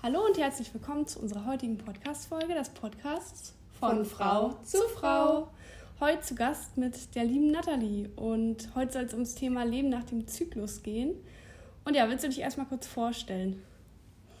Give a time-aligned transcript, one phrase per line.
[0.00, 5.48] Hallo und herzlich willkommen zu unserer heutigen Podcast-Folge des Podcasts von, von Frau zu Frau.
[5.98, 10.04] Heute zu Gast mit der lieben Nathalie und heute soll es ums Thema Leben nach
[10.04, 11.16] dem Zyklus gehen.
[11.84, 13.60] Und ja, willst du dich erstmal kurz vorstellen?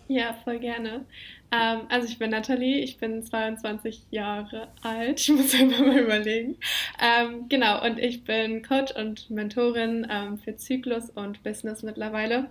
[0.06, 1.06] Ja, voll gerne.
[1.50, 6.56] Ähm, also ich bin Nathalie, ich bin 22 Jahre alt, ich muss einfach mal überlegen.
[7.02, 12.48] Ähm, genau, und ich bin Coach und Mentorin ähm, für Zyklus und Business mittlerweile.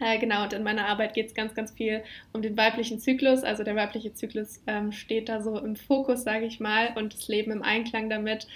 [0.00, 2.02] Äh, genau, und in meiner Arbeit geht es ganz, ganz viel
[2.32, 3.42] um den weiblichen Zyklus.
[3.42, 7.26] Also der weibliche Zyklus ähm, steht da so im Fokus, sage ich mal, und das
[7.28, 8.46] Leben im Einklang damit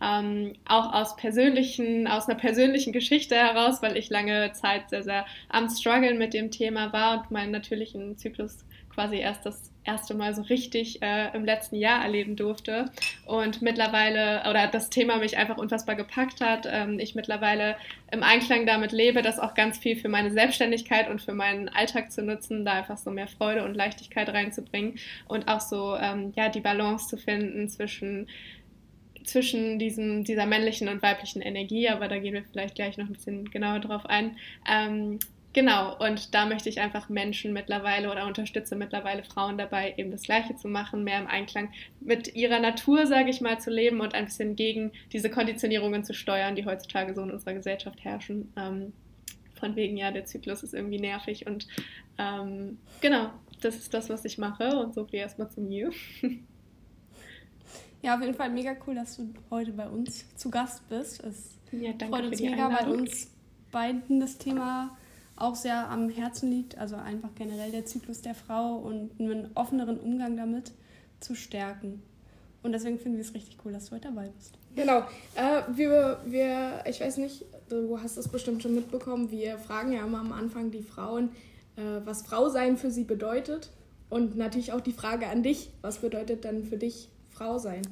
[0.00, 5.26] ähm, auch aus persönlichen, aus einer persönlichen Geschichte heraus, weil ich lange Zeit sehr, sehr
[5.48, 10.34] am Struggeln mit dem Thema war und meinen natürlichen Zyklus quasi erst das erste Mal
[10.34, 12.86] so richtig äh, im letzten Jahr erleben durfte
[13.26, 16.68] und mittlerweile oder das Thema mich einfach unfassbar gepackt hat.
[16.70, 17.76] Ähm, ich mittlerweile
[18.10, 22.12] im Einklang damit lebe, das auch ganz viel für meine Selbstständigkeit und für meinen Alltag
[22.12, 26.48] zu nutzen, da einfach so mehr Freude und Leichtigkeit reinzubringen und auch so ähm, ja
[26.48, 28.28] die Balance zu finden zwischen
[29.24, 33.12] zwischen diesem, dieser männlichen und weiblichen Energie, aber da gehen wir vielleicht gleich noch ein
[33.12, 34.36] bisschen genauer drauf ein.
[34.68, 35.20] Ähm,
[35.52, 40.22] genau, und da möchte ich einfach Menschen mittlerweile oder unterstütze mittlerweile Frauen dabei, eben das
[40.22, 44.14] Gleiche zu machen, mehr im Einklang mit ihrer Natur, sage ich mal, zu leben und
[44.14, 48.52] ein bisschen gegen diese Konditionierungen zu steuern, die heutzutage so in unserer Gesellschaft herrschen.
[48.56, 48.92] Ähm,
[49.54, 51.68] von wegen, ja, der Zyklus ist irgendwie nervig und
[52.18, 53.30] ähm, genau,
[53.60, 55.90] das ist das, was ich mache und so viel erstmal zu mir.
[58.02, 61.22] Ja, auf jeden Fall mega cool, dass du heute bei uns zu Gast bist.
[61.22, 63.30] Es ja, freut uns mega, weil uns
[63.70, 64.98] beiden das Thema
[65.42, 66.78] auch sehr am Herzen liegt.
[66.78, 70.72] Also einfach generell der Zyklus der Frau und einen offeneren Umgang damit
[71.20, 72.02] zu stärken.
[72.62, 74.56] Und deswegen finden wir es richtig cool, dass du heute dabei bist.
[74.76, 75.00] Genau.
[75.34, 80.06] Äh, wir, wir, ich weiß nicht, du hast es bestimmt schon mitbekommen, wir fragen ja
[80.06, 81.30] immer am Anfang die Frauen,
[81.76, 83.70] äh, was Frau sein für sie bedeutet.
[84.10, 87.82] Und natürlich auch die Frage an dich, was bedeutet dann für dich Frau sein?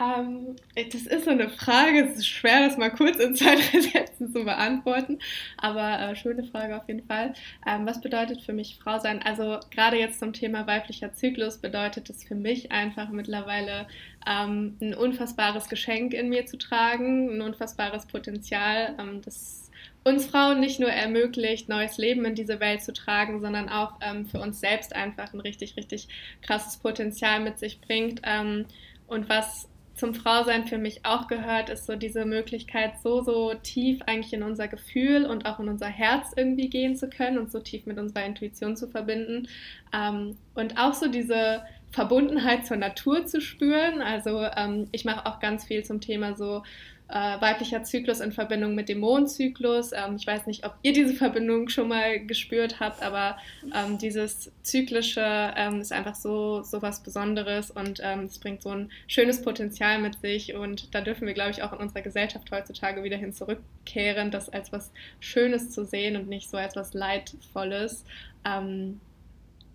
[0.00, 3.80] Ähm, das ist so eine Frage, es ist schwer, das mal kurz in zwei, drei
[3.80, 5.18] Sätzen zu beantworten,
[5.58, 7.34] aber äh, schöne Frage auf jeden Fall.
[7.66, 9.20] Ähm, was bedeutet für mich Frau sein?
[9.22, 13.86] Also gerade jetzt zum Thema weiblicher Zyklus bedeutet es für mich einfach mittlerweile
[14.26, 19.70] ähm, ein unfassbares Geschenk in mir zu tragen, ein unfassbares Potenzial, ähm, das
[20.02, 24.24] uns Frauen nicht nur ermöglicht, neues Leben in diese Welt zu tragen, sondern auch ähm,
[24.24, 26.08] für uns selbst einfach ein richtig, richtig
[26.40, 28.22] krasses Potenzial mit sich bringt.
[28.24, 28.64] Ähm,
[29.06, 29.68] und was
[30.00, 34.42] zum Frausein für mich auch gehört, ist so diese Möglichkeit, so, so tief eigentlich in
[34.42, 37.98] unser Gefühl und auch in unser Herz irgendwie gehen zu können und so tief mit
[37.98, 39.46] unserer Intuition zu verbinden.
[39.92, 44.00] Ähm, und auch so diese Verbundenheit zur Natur zu spüren.
[44.00, 46.62] Also ähm, ich mache auch ganz viel zum Thema so
[47.10, 49.90] äh, weiblicher Zyklus in Verbindung mit dem Mondzyklus.
[49.92, 53.36] Ähm, ich weiß nicht, ob ihr diese Verbindung schon mal gespürt habt, aber
[53.74, 58.70] ähm, dieses Zyklische ähm, ist einfach so, so was Besonderes und ähm, es bringt so
[58.70, 62.48] ein schönes Potenzial mit sich und da dürfen wir, glaube ich, auch in unserer Gesellschaft
[62.52, 66.94] heutzutage wieder hin zurückkehren, das als was Schönes zu sehen und nicht so als was
[66.94, 68.04] Leidvolles.
[68.44, 69.00] Ähm,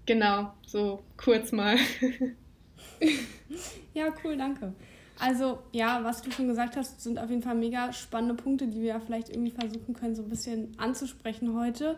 [0.05, 1.75] genau, so kurz mal.
[3.93, 4.73] ja, cool, danke.
[5.19, 8.81] Also ja, was du schon gesagt hast, sind auf jeden Fall mega spannende Punkte, die
[8.81, 11.97] wir vielleicht irgendwie versuchen können, so ein bisschen anzusprechen heute.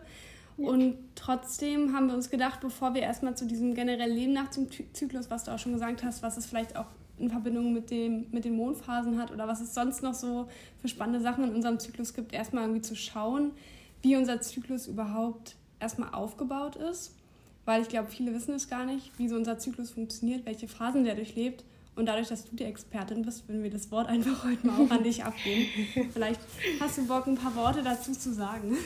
[0.56, 0.68] Ja.
[0.68, 4.68] Und trotzdem haben wir uns gedacht, bevor wir erstmal zu diesem generellen Leben nach dem
[4.92, 6.86] Zyklus, was du auch schon gesagt hast, was es vielleicht auch
[7.18, 10.48] in Verbindung mit, dem, mit den Mondphasen hat oder was es sonst noch so
[10.80, 13.52] für spannende Sachen in unserem Zyklus gibt, erstmal irgendwie zu schauen,
[14.02, 17.14] wie unser Zyklus überhaupt erstmal aufgebaut ist.
[17.64, 21.04] Weil ich glaube, viele wissen es gar nicht, wie so unser Zyklus funktioniert, welche Phasen
[21.04, 21.64] der durchlebt.
[21.98, 24.90] Und dadurch, dass du die Expertin bist, würden wir das Wort einfach heute mal auch
[24.90, 25.66] an dich abgeben.
[26.12, 26.40] Vielleicht
[26.78, 28.76] hast du Bock, ein paar Worte dazu zu sagen.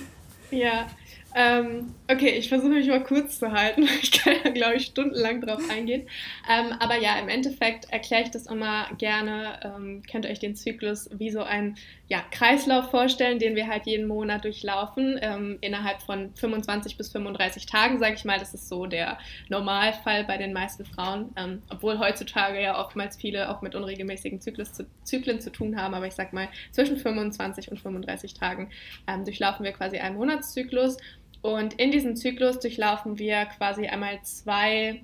[0.50, 0.86] Ja,
[1.34, 3.88] ähm, okay, ich versuche mich mal kurz zu halten.
[4.02, 6.08] Ich kann da, glaube ich, stundenlang drauf eingehen.
[6.48, 9.60] Ähm, aber ja, im Endeffekt erkläre ich das immer gerne.
[9.62, 11.76] Ähm, könnt ihr euch den Zyklus wie so ein
[12.12, 17.64] ja, Kreislauf vorstellen, den wir halt jeden Monat durchlaufen, ähm, innerhalb von 25 bis 35
[17.64, 18.38] Tagen, sage ich mal.
[18.38, 19.16] Das ist so der
[19.48, 24.74] Normalfall bei den meisten Frauen, ähm, obwohl heutzutage ja oftmals viele auch mit unregelmäßigen Zyklus
[24.74, 25.94] zu, Zyklen zu tun haben.
[25.94, 28.68] Aber ich sage mal, zwischen 25 und 35 Tagen
[29.06, 30.98] ähm, durchlaufen wir quasi einen Monatszyklus.
[31.40, 35.02] Und in diesem Zyklus durchlaufen wir quasi einmal zwei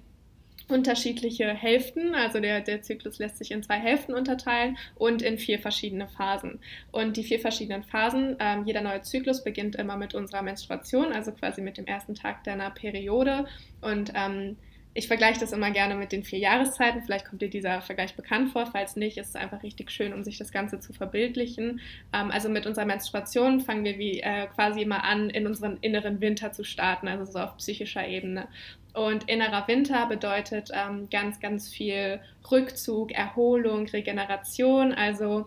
[0.68, 5.58] unterschiedliche Hälften, also der, der Zyklus lässt sich in zwei Hälften unterteilen und in vier
[5.58, 6.60] verschiedene Phasen.
[6.92, 11.32] Und die vier verschiedenen Phasen, ähm, jeder neue Zyklus beginnt immer mit unserer Menstruation, also
[11.32, 13.46] quasi mit dem ersten Tag deiner Periode.
[13.80, 14.56] Und ähm,
[14.94, 17.02] ich vergleiche das immer gerne mit den vier Jahreszeiten.
[17.02, 18.66] Vielleicht kommt dir dieser Vergleich bekannt vor.
[18.66, 21.80] Falls nicht, ist es einfach richtig schön, um sich das Ganze zu verbildlichen.
[22.12, 26.20] Ähm, also mit unserer Menstruation fangen wir wie äh, quasi immer an, in unseren inneren
[26.20, 28.48] Winter zu starten, also so auf psychischer Ebene.
[28.94, 32.20] Und innerer Winter bedeutet ähm, ganz, ganz viel
[32.50, 34.92] Rückzug, Erholung, Regeneration.
[34.92, 35.46] Also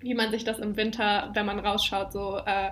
[0.00, 2.70] wie man sich das im Winter, wenn man rausschaut, so äh,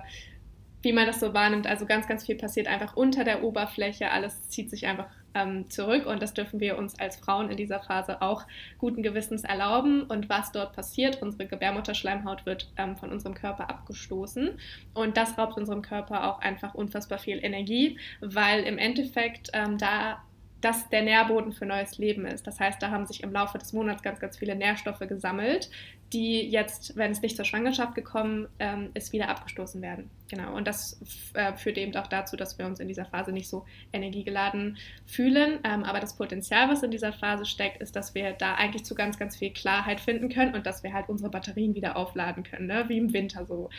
[0.81, 1.67] wie man das so wahrnimmt.
[1.67, 4.09] Also ganz, ganz viel passiert einfach unter der Oberfläche.
[4.11, 7.79] Alles zieht sich einfach ähm, zurück und das dürfen wir uns als Frauen in dieser
[7.79, 8.43] Phase auch
[8.77, 10.03] guten Gewissens erlauben.
[10.03, 14.57] Und was dort passiert, unsere Gebärmutterschleimhaut wird ähm, von unserem Körper abgestoßen
[14.93, 20.23] und das raubt unserem Körper auch einfach unfassbar viel Energie, weil im Endeffekt ähm, da
[20.61, 22.47] das der Nährboden für neues Leben ist.
[22.47, 25.69] Das heißt, da haben sich im Laufe des Monats ganz, ganz viele Nährstoffe gesammelt,
[26.13, 30.09] die jetzt, wenn es nicht zur Schwangerschaft gekommen ähm, ist, wieder abgestoßen werden.
[30.29, 30.55] Genau.
[30.55, 30.99] Und das
[31.33, 35.59] äh, führt eben auch dazu, dass wir uns in dieser Phase nicht so energiegeladen fühlen.
[35.63, 38.95] Ähm, aber das Potenzial, was in dieser Phase steckt, ist, dass wir da eigentlich zu
[38.95, 42.67] ganz, ganz viel Klarheit finden können und dass wir halt unsere Batterien wieder aufladen können,
[42.67, 42.85] ne?
[42.87, 43.69] wie im Winter so.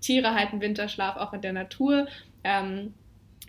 [0.00, 2.06] Tiere halten Winterschlaf auch in der Natur.
[2.44, 2.94] Ähm,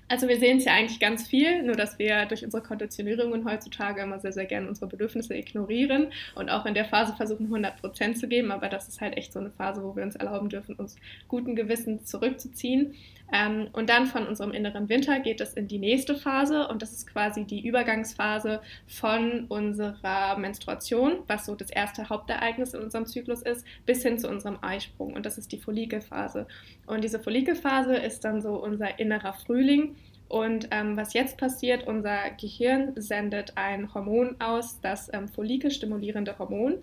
[0.07, 4.01] also wir sehen es ja eigentlich ganz viel, nur dass wir durch unsere Konditionierungen heutzutage
[4.01, 8.17] immer sehr, sehr gerne unsere Bedürfnisse ignorieren und auch in der Phase versuchen 100 Prozent
[8.17, 10.75] zu geben, aber das ist halt echt so eine Phase, wo wir uns erlauben dürfen,
[10.75, 10.95] uns
[11.27, 12.95] guten Gewissens zurückzuziehen.
[13.31, 16.91] Ähm, und dann von unserem inneren Winter geht es in die nächste Phase und das
[16.91, 23.41] ist quasi die Übergangsphase von unserer Menstruation, was so das erste Hauptereignis in unserem Zyklus
[23.41, 26.47] ist, bis hin zu unserem Eisprung und das ist die Follikelphase.
[26.85, 29.92] Und diese Follikelphase ist dann so unser innerer Frühling.
[30.33, 36.77] Und ähm, was jetzt passiert, unser Gehirn sendet ein Hormon aus, das ähm, follikelstimulierende Hormon.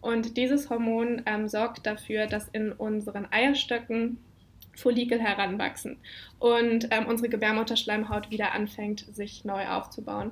[0.00, 4.16] Und dieses Hormon ähm, sorgt dafür, dass in unseren Eierstöcken
[4.74, 5.98] Follikel heranwachsen
[6.38, 10.30] und ähm, unsere Gebärmutterschleimhaut wieder anfängt, sich neu aufzubauen.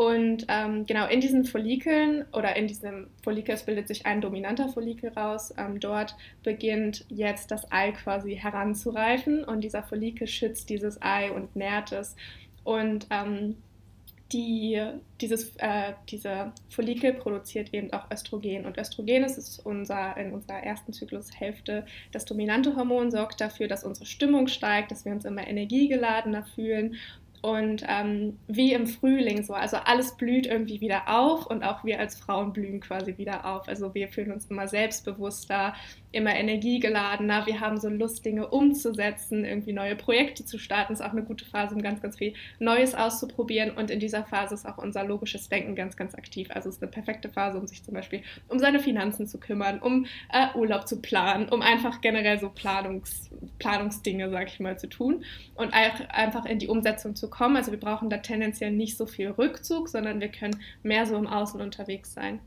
[0.00, 4.70] Und ähm, genau in diesen Follikeln oder in diesem Follikel, es bildet sich ein dominanter
[4.70, 5.52] Follikel raus.
[5.58, 11.54] Ähm, dort beginnt jetzt das Ei quasi heranzureifen und dieser Follikel schützt dieses Ei und
[11.54, 12.16] nährt es.
[12.64, 13.56] Und ähm,
[14.32, 14.80] die,
[15.20, 18.64] dieses, äh, diese Follikel produziert eben auch Östrogen.
[18.64, 24.06] Und Östrogen ist unser, in unserer ersten Zyklushälfte das dominante Hormon, sorgt dafür, dass unsere
[24.06, 26.96] Stimmung steigt, dass wir uns immer energiegeladener fühlen
[27.42, 31.98] und ähm, wie im Frühling so, also alles blüht irgendwie wieder auf und auch wir
[31.98, 33.66] als Frauen blühen quasi wieder auf.
[33.66, 35.74] Also wir fühlen uns immer selbstbewusster,
[36.12, 40.92] immer energiegeladener, wir haben so Lust, Dinge umzusetzen, irgendwie neue Projekte zu starten.
[40.92, 43.70] Ist auch eine gute Phase, um ganz, ganz viel Neues auszuprobieren.
[43.70, 46.48] Und in dieser Phase ist auch unser logisches Denken ganz, ganz aktiv.
[46.50, 49.78] Also es ist eine perfekte Phase, um sich zum Beispiel um seine Finanzen zu kümmern,
[49.78, 54.88] um äh, Urlaub zu planen, um einfach generell so Planungs, Planungsdinge, sag ich mal, zu
[54.88, 55.24] tun
[55.54, 57.56] und einfach in die Umsetzung zu kommen.
[57.56, 61.26] Also wir brauchen da tendenziell nicht so viel Rückzug, sondern wir können mehr so im
[61.26, 62.40] Außen unterwegs sein.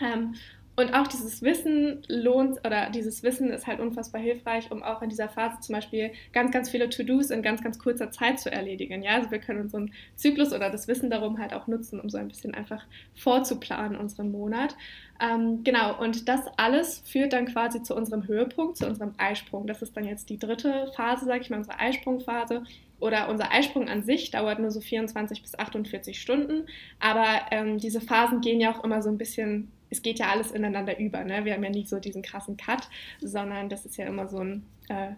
[0.00, 0.34] Ähm,
[0.74, 5.10] und auch dieses Wissen lohnt, oder dieses Wissen ist halt unfassbar hilfreich, um auch in
[5.10, 9.02] dieser Phase zum Beispiel ganz, ganz viele To-Dos in ganz, ganz kurzer Zeit zu erledigen.
[9.02, 12.16] Ja, also wir können unseren Zyklus oder das Wissen darum halt auch nutzen, um so
[12.16, 14.74] ein bisschen einfach vorzuplanen, unseren Monat.
[15.20, 19.66] Ähm, genau, und das alles führt dann quasi zu unserem Höhepunkt, zu unserem Eisprung.
[19.66, 22.62] Das ist dann jetzt die dritte Phase, sage ich mal, unsere Eisprungphase
[22.98, 26.66] oder unser Eisprung an sich dauert nur so 24 bis 48 Stunden,
[26.98, 30.50] aber ähm, diese Phasen gehen ja auch immer so ein bisschen es geht ja alles
[30.50, 31.22] ineinander über.
[31.22, 31.44] Ne?
[31.44, 32.88] Wir haben ja nicht so diesen krassen Cut,
[33.20, 35.12] sondern das ist ja immer so ein äh,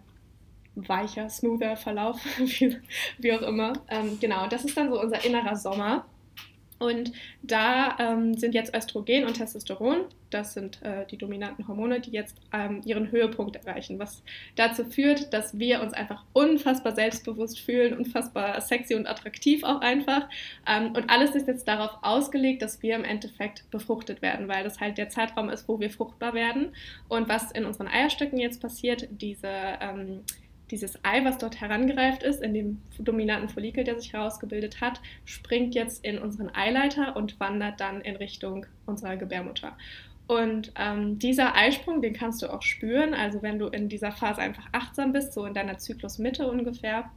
[0.75, 2.77] weicher, smoother Verlauf, wie,
[3.17, 3.73] wie auch immer.
[3.87, 6.05] Ähm, genau, das ist dann so unser innerer Sommer.
[6.85, 7.11] Und
[7.41, 12.37] da ähm, sind jetzt Östrogen und Testosteron, das sind äh, die dominanten Hormone, die jetzt
[12.51, 14.23] ähm, ihren Höhepunkt erreichen, was
[14.55, 20.27] dazu führt, dass wir uns einfach unfassbar selbstbewusst fühlen, unfassbar sexy und attraktiv auch einfach.
[20.67, 24.79] Ähm, und alles ist jetzt darauf ausgelegt, dass wir im Endeffekt befruchtet werden, weil das
[24.79, 26.73] halt der Zeitraum ist, wo wir fruchtbar werden.
[27.07, 29.49] Und was in unseren Eierstöcken jetzt passiert, diese
[29.79, 30.21] ähm,
[30.71, 35.75] dieses Ei, was dort herangereift ist, in dem dominanten Follikel, der sich herausgebildet hat, springt
[35.75, 39.77] jetzt in unseren Eileiter und wandert dann in Richtung unserer Gebärmutter.
[40.27, 43.13] Und ähm, dieser Eisprung, den kannst du auch spüren.
[43.13, 47.11] Also wenn du in dieser Phase einfach achtsam bist, so in deiner Zyklusmitte ungefähr,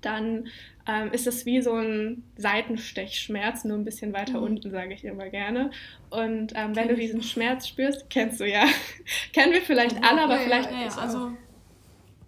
[0.00, 0.48] dann
[0.86, 4.44] ähm, ist es wie so ein Seitenstechschmerz, nur ein bisschen weiter mhm.
[4.44, 5.70] unten, sage ich immer gerne.
[6.10, 8.64] Und ähm, wenn du diesen Schmerz spürst, kennst du ja,
[9.32, 11.32] kennen wir vielleicht alle, aber ja, vielleicht ja, ja, also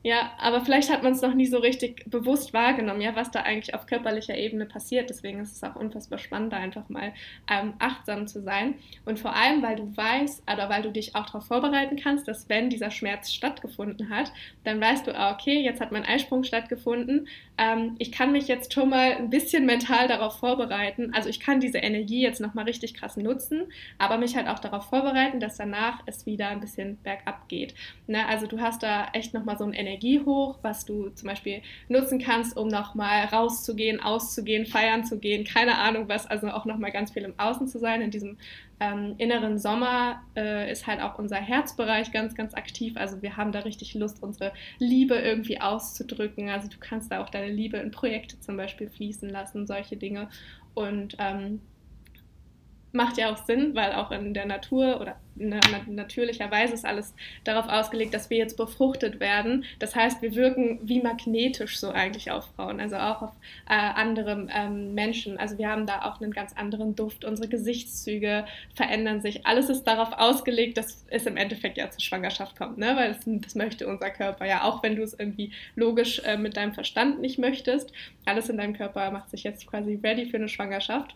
[0.07, 3.41] Ja, aber vielleicht hat man es noch nie so richtig bewusst wahrgenommen, ja, was da
[3.41, 5.11] eigentlich auf körperlicher Ebene passiert.
[5.11, 7.13] Deswegen ist es auch unfassbar spannend, da einfach mal
[7.51, 8.77] ähm, achtsam zu sein.
[9.05, 12.49] Und vor allem, weil du weißt, oder weil du dich auch darauf vorbereiten kannst, dass
[12.49, 14.31] wenn dieser Schmerz stattgefunden hat,
[14.63, 17.27] dann weißt du, ah, okay, jetzt hat mein Eisprung stattgefunden.
[17.59, 21.13] Ähm, ich kann mich jetzt schon mal ein bisschen mental darauf vorbereiten.
[21.15, 23.65] Also ich kann diese Energie jetzt nochmal richtig krass nutzen,
[23.99, 27.75] aber mich halt auch darauf vorbereiten, dass danach es wieder ein bisschen bergab geht.
[28.07, 28.25] Ne?
[28.29, 31.63] Also du hast da echt nochmal so ein Energie Energie hoch, was du zum Beispiel
[31.89, 36.93] nutzen kannst, um nochmal rauszugehen, auszugehen, feiern zu gehen, keine Ahnung was, also auch nochmal
[36.93, 38.03] ganz viel im Außen zu sein.
[38.03, 38.37] In diesem
[38.79, 42.97] ähm, inneren Sommer äh, ist halt auch unser Herzbereich ganz, ganz aktiv.
[42.97, 46.51] Also wir haben da richtig Lust, unsere Liebe irgendwie auszudrücken.
[46.51, 50.29] Also du kannst da auch deine Liebe in Projekte zum Beispiel fließen lassen, solche Dinge.
[50.75, 51.61] Und ähm,
[52.97, 57.69] macht ja auch Sinn, weil auch in der Natur oder na, natürlicherweise ist alles darauf
[57.69, 59.65] ausgelegt, dass wir jetzt befruchtet werden.
[59.79, 63.33] Das heißt, wir wirken wie magnetisch so eigentlich auf Frauen, also auch auf
[63.69, 65.39] äh, andere ähm, Menschen.
[65.39, 69.47] Also wir haben da auch einen ganz anderen Duft, unsere Gesichtszüge verändern sich.
[69.47, 72.97] Alles ist darauf ausgelegt, dass es im Endeffekt ja zur Schwangerschaft kommt, ne?
[72.97, 76.57] weil das, das möchte unser Körper ja, auch wenn du es irgendwie logisch äh, mit
[76.57, 77.93] deinem Verstand nicht möchtest.
[78.25, 81.15] Alles in deinem Körper macht sich jetzt quasi ready für eine Schwangerschaft.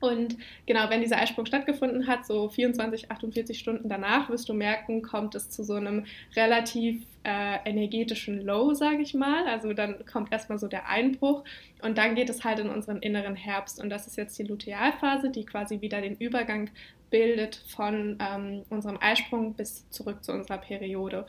[0.00, 0.36] Und
[0.66, 5.34] genau, wenn dieser Eisprung stattgefunden hat, so 24, 48 Stunden danach, wirst du merken, kommt
[5.34, 6.04] es zu so einem
[6.36, 9.46] relativ äh, energetischen Low, sage ich mal.
[9.46, 11.44] Also dann kommt erstmal so der Einbruch
[11.82, 13.82] und dann geht es halt in unseren inneren Herbst.
[13.82, 16.70] Und das ist jetzt die Lutealphase, die quasi wieder den Übergang
[17.10, 21.26] bildet von ähm, unserem Eisprung bis zurück zu unserer Periode.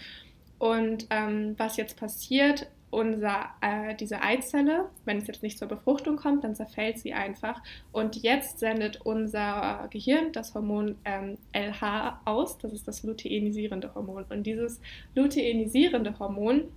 [0.58, 6.16] Und ähm, was jetzt passiert, unser, äh, diese Eizelle, wenn es jetzt nicht zur Befruchtung
[6.16, 7.62] kommt, dann zerfällt sie einfach.
[7.92, 14.24] Und jetzt sendet unser Gehirn das Hormon ähm, LH aus, das ist das luteinisierende Hormon.
[14.30, 14.80] Und dieses
[15.14, 16.70] luteinisierende Hormon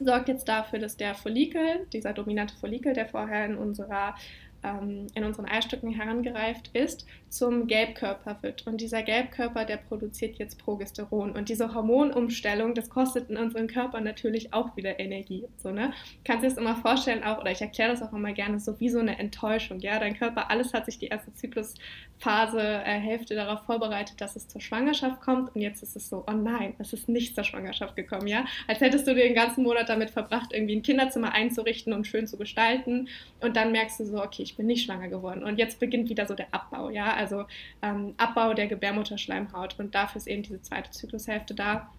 [0.00, 4.14] sorgt jetzt dafür, dass der Follikel, dieser dominante Follikel, der vorher in unserer
[4.62, 8.66] ähm, in unseren Eistücken herangereift ist, zum Gelbkörper wird.
[8.66, 11.32] Und dieser Gelbkörper, der produziert jetzt Progesteron.
[11.32, 15.44] Und diese Hormonumstellung, das kostet in unserem Körper natürlich auch wieder Energie.
[15.56, 15.92] So, ne?
[16.24, 18.78] Kannst du dir das immer vorstellen, auch, oder ich erkläre das auch immer gerne, so
[18.78, 19.80] wie so eine Enttäuschung.
[19.80, 24.46] Ja, dein Körper, alles hat sich die erste Zyklusphase, äh, Hälfte darauf vorbereitet, dass es
[24.46, 25.54] zur Schwangerschaft kommt.
[25.56, 28.28] Und jetzt ist es so, oh nein, es ist nicht zur Schwangerschaft gekommen.
[28.28, 32.28] Ja, als hättest du den ganzen Monat damit verbracht, irgendwie ein Kinderzimmer einzurichten und schön
[32.28, 33.08] zu gestalten.
[33.40, 35.42] Und dann merkst du so, okay, ich bin nicht schwanger geworden.
[35.42, 36.90] Und jetzt beginnt wieder so der Abbau.
[36.90, 37.23] Ja, also
[37.82, 39.78] ähm, Abbau der Gebärmutterschleimhaut.
[39.78, 41.90] Und dafür ist eben diese zweite Zyklushälfte da.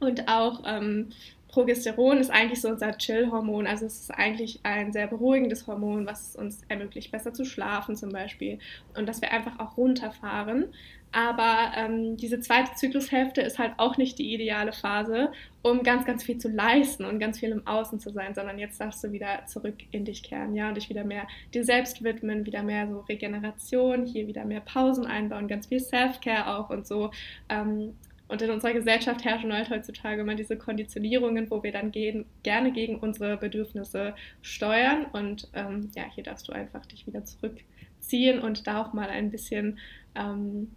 [0.00, 1.10] Und auch ähm,
[1.48, 3.66] Progesteron ist eigentlich so unser Chill-Hormon.
[3.66, 8.10] Also es ist eigentlich ein sehr beruhigendes Hormon, was uns ermöglicht, besser zu schlafen zum
[8.10, 8.58] Beispiel.
[8.96, 10.72] Und dass wir einfach auch runterfahren.
[11.12, 16.24] Aber ähm, diese zweite Zyklushälfte ist halt auch nicht die ideale Phase, um ganz, ganz
[16.24, 19.44] viel zu leisten und ganz viel im Außen zu sein, sondern jetzt darfst du wieder
[19.46, 23.00] zurück in dich kehren, ja, und dich wieder mehr dir selbst widmen, wieder mehr so
[23.00, 27.10] Regeneration, hier wieder mehr Pausen einbauen, ganz viel Self-Care auch und so.
[27.50, 27.94] Ähm,
[28.32, 32.72] und in unserer Gesellschaft herrschen halt heutzutage immer diese Konditionierungen, wo wir dann gehen, gerne
[32.72, 35.04] gegen unsere Bedürfnisse steuern.
[35.12, 39.30] Und ähm, ja, hier darfst du einfach dich wieder zurückziehen und da auch mal ein
[39.30, 39.78] bisschen
[40.14, 40.70] ähm,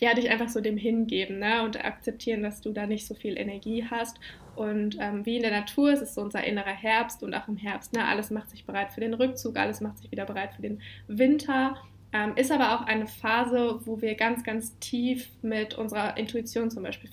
[0.00, 1.62] ja, dich einfach so dem hingeben ne?
[1.62, 4.18] und akzeptieren, dass du da nicht so viel Energie hast.
[4.54, 7.56] Und ähm, wie in der Natur ist es so unser innerer Herbst und auch im
[7.56, 7.92] Herbst.
[7.94, 8.04] Ne?
[8.04, 11.76] Alles macht sich bereit für den Rückzug, alles macht sich wieder bereit für den Winter.
[12.12, 16.82] Ähm, ist aber auch eine Phase, wo wir ganz, ganz tief mit unserer Intuition zum
[16.82, 17.10] Beispiel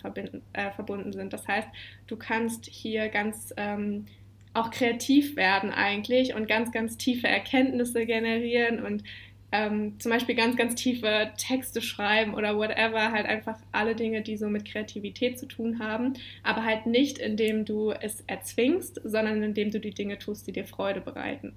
[0.53, 1.33] äh, verbunden sind.
[1.33, 1.67] Das heißt,
[2.07, 4.05] du kannst hier ganz ähm,
[4.53, 9.03] auch kreativ werden eigentlich und ganz, ganz tiefe Erkenntnisse generieren und
[9.53, 14.35] ähm, zum Beispiel ganz, ganz tiefe Texte schreiben oder whatever, halt einfach alle Dinge, die
[14.35, 19.69] so mit Kreativität zu tun haben, aber halt nicht, indem du es erzwingst, sondern indem
[19.69, 21.53] du die Dinge tust, die dir Freude bereiten.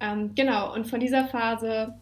[0.00, 1.94] Ähm, genau, und von dieser Phase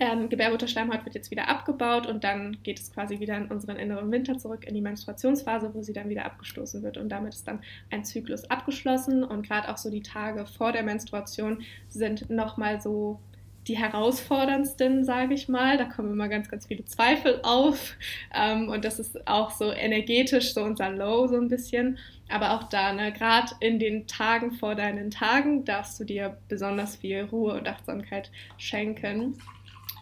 [0.00, 4.10] ähm, Gebärmutterschleimhaut wird jetzt wieder abgebaut und dann geht es quasi wieder in unseren inneren
[4.10, 7.60] Winter zurück in die Menstruationsphase, wo sie dann wieder abgestoßen wird und damit ist dann
[7.90, 11.60] ein Zyklus abgeschlossen und gerade auch so die Tage vor der Menstruation
[11.90, 13.20] sind nochmal so
[13.68, 15.78] die herausforderndsten, sage ich mal.
[15.78, 17.96] Da kommen immer ganz, ganz viele Zweifel auf.
[18.34, 21.98] Ähm, und das ist auch so energetisch so unser Low so ein bisschen.
[22.28, 26.96] Aber auch da, ne, gerade in den Tagen vor deinen Tagen darfst du dir besonders
[26.96, 29.36] viel Ruhe und Achtsamkeit schenken.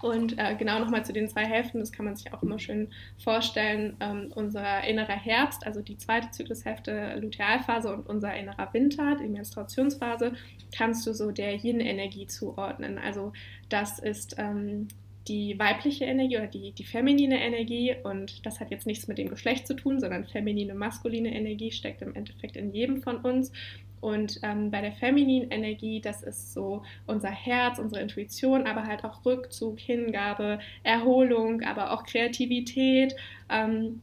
[0.03, 2.89] Und äh, genau nochmal zu den zwei Hälften, das kann man sich auch immer schön
[3.23, 3.97] vorstellen.
[4.01, 10.33] Ähm, unser innerer Herbst, also die zweite Zyklushälfte, Lutealphase und unser innerer Winter, die Menstruationsphase,
[10.73, 12.99] kannst du so der Yin-Energie zuordnen.
[12.99, 13.33] Also
[13.69, 14.89] das ist ähm,
[15.29, 19.29] die weibliche Energie oder die, die feminine Energie und das hat jetzt nichts mit dem
[19.29, 23.53] Geschlecht zu tun, sondern feminine, maskuline Energie steckt im Endeffekt in jedem von uns
[24.01, 29.05] und ähm, bei der femininen Energie, das ist so unser Herz, unsere Intuition, aber halt
[29.05, 33.15] auch Rückzug, Hingabe, Erholung, aber auch Kreativität.
[33.51, 34.01] Ähm,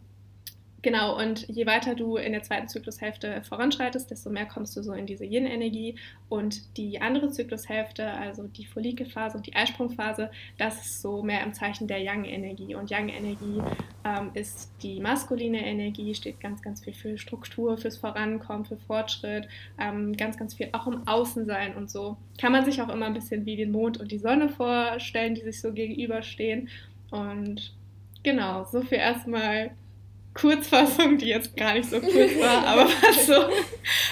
[0.88, 4.94] Genau, und je weiter du in der zweiten Zyklushälfte voranschreitest, desto mehr kommst du so
[4.94, 5.96] in diese Yin-Energie.
[6.29, 11.51] Und die andere Zyklushälfte, also die Follikelphase und die Eisprungphase, das ist so mehr im
[11.51, 12.74] Zeichen der Yang-Energie.
[12.75, 13.62] Und Yang-Energie
[14.06, 19.50] ähm, ist die maskuline Energie, steht ganz, ganz viel für Struktur, fürs Vorankommen, für Fortschritt,
[19.77, 22.15] ähm, ganz, ganz viel auch im Außensein und so.
[22.39, 25.41] Kann man sich auch immer ein bisschen wie den Mond und die Sonne vorstellen, die
[25.41, 26.70] sich so gegenüberstehen.
[27.12, 27.74] Und
[28.24, 29.72] genau, so viel erstmal
[30.39, 33.34] Kurzfassung, die jetzt gar nicht so kurz war, aber was so,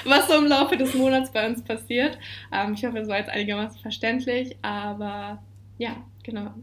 [0.09, 2.17] was so im Laufe des Monats bei uns passiert.
[2.51, 5.41] Ähm, ich hoffe, es war jetzt einigermaßen verständlich, aber
[5.77, 6.53] ja, genau.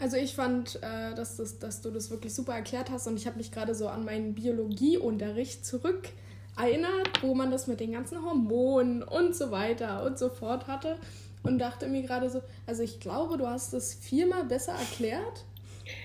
[0.00, 3.26] Also ich fand, äh, dass, das, dass du das wirklich super erklärt hast und ich
[3.26, 6.08] habe mich gerade so an meinen Biologieunterricht zurück
[6.56, 10.96] erinnert, wo man das mit den ganzen Hormonen und so weiter und so fort hatte
[11.42, 15.44] und dachte mir gerade so, also ich glaube, du hast es viermal besser erklärt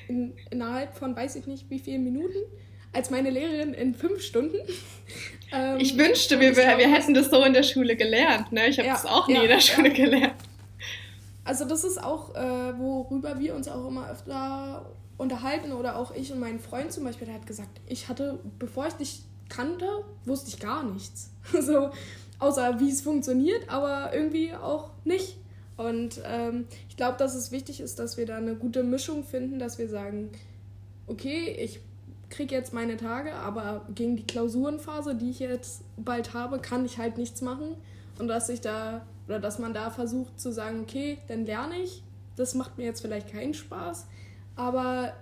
[0.08, 2.40] in, innerhalb von weiß ich nicht wie vielen Minuten
[2.94, 4.58] als meine Lehrerin in fünf Stunden.
[5.56, 8.52] Ähm, ich wünschte, wir, wir, wir hätten das so in der Schule gelernt.
[8.52, 8.70] Ne?
[8.70, 9.94] Ich habe ja, das auch nie ja, in der Schule ja.
[9.94, 10.34] gelernt.
[11.44, 16.32] Also das ist auch, äh, worüber wir uns auch immer öfter unterhalten oder auch ich
[16.32, 19.88] und mein Freund zum Beispiel, der hat gesagt, ich hatte, bevor ich dich kannte,
[20.26, 21.30] wusste ich gar nichts.
[21.62, 21.92] so,
[22.40, 25.38] außer wie es funktioniert, aber irgendwie auch nicht.
[25.78, 29.60] Und ähm, ich glaube, dass es wichtig ist, dass wir da eine gute Mischung finden,
[29.60, 30.30] dass wir sagen,
[31.08, 31.80] okay, ich
[32.30, 36.98] kriege jetzt meine Tage, aber gegen die Klausurenphase, die ich jetzt bald habe, kann ich
[36.98, 37.76] halt nichts machen.
[38.20, 42.04] Und dass ich da, oder dass man da versucht zu sagen, okay, dann lerne ich.
[42.36, 44.08] Das macht mir jetzt vielleicht keinen Spaß,
[44.56, 45.14] aber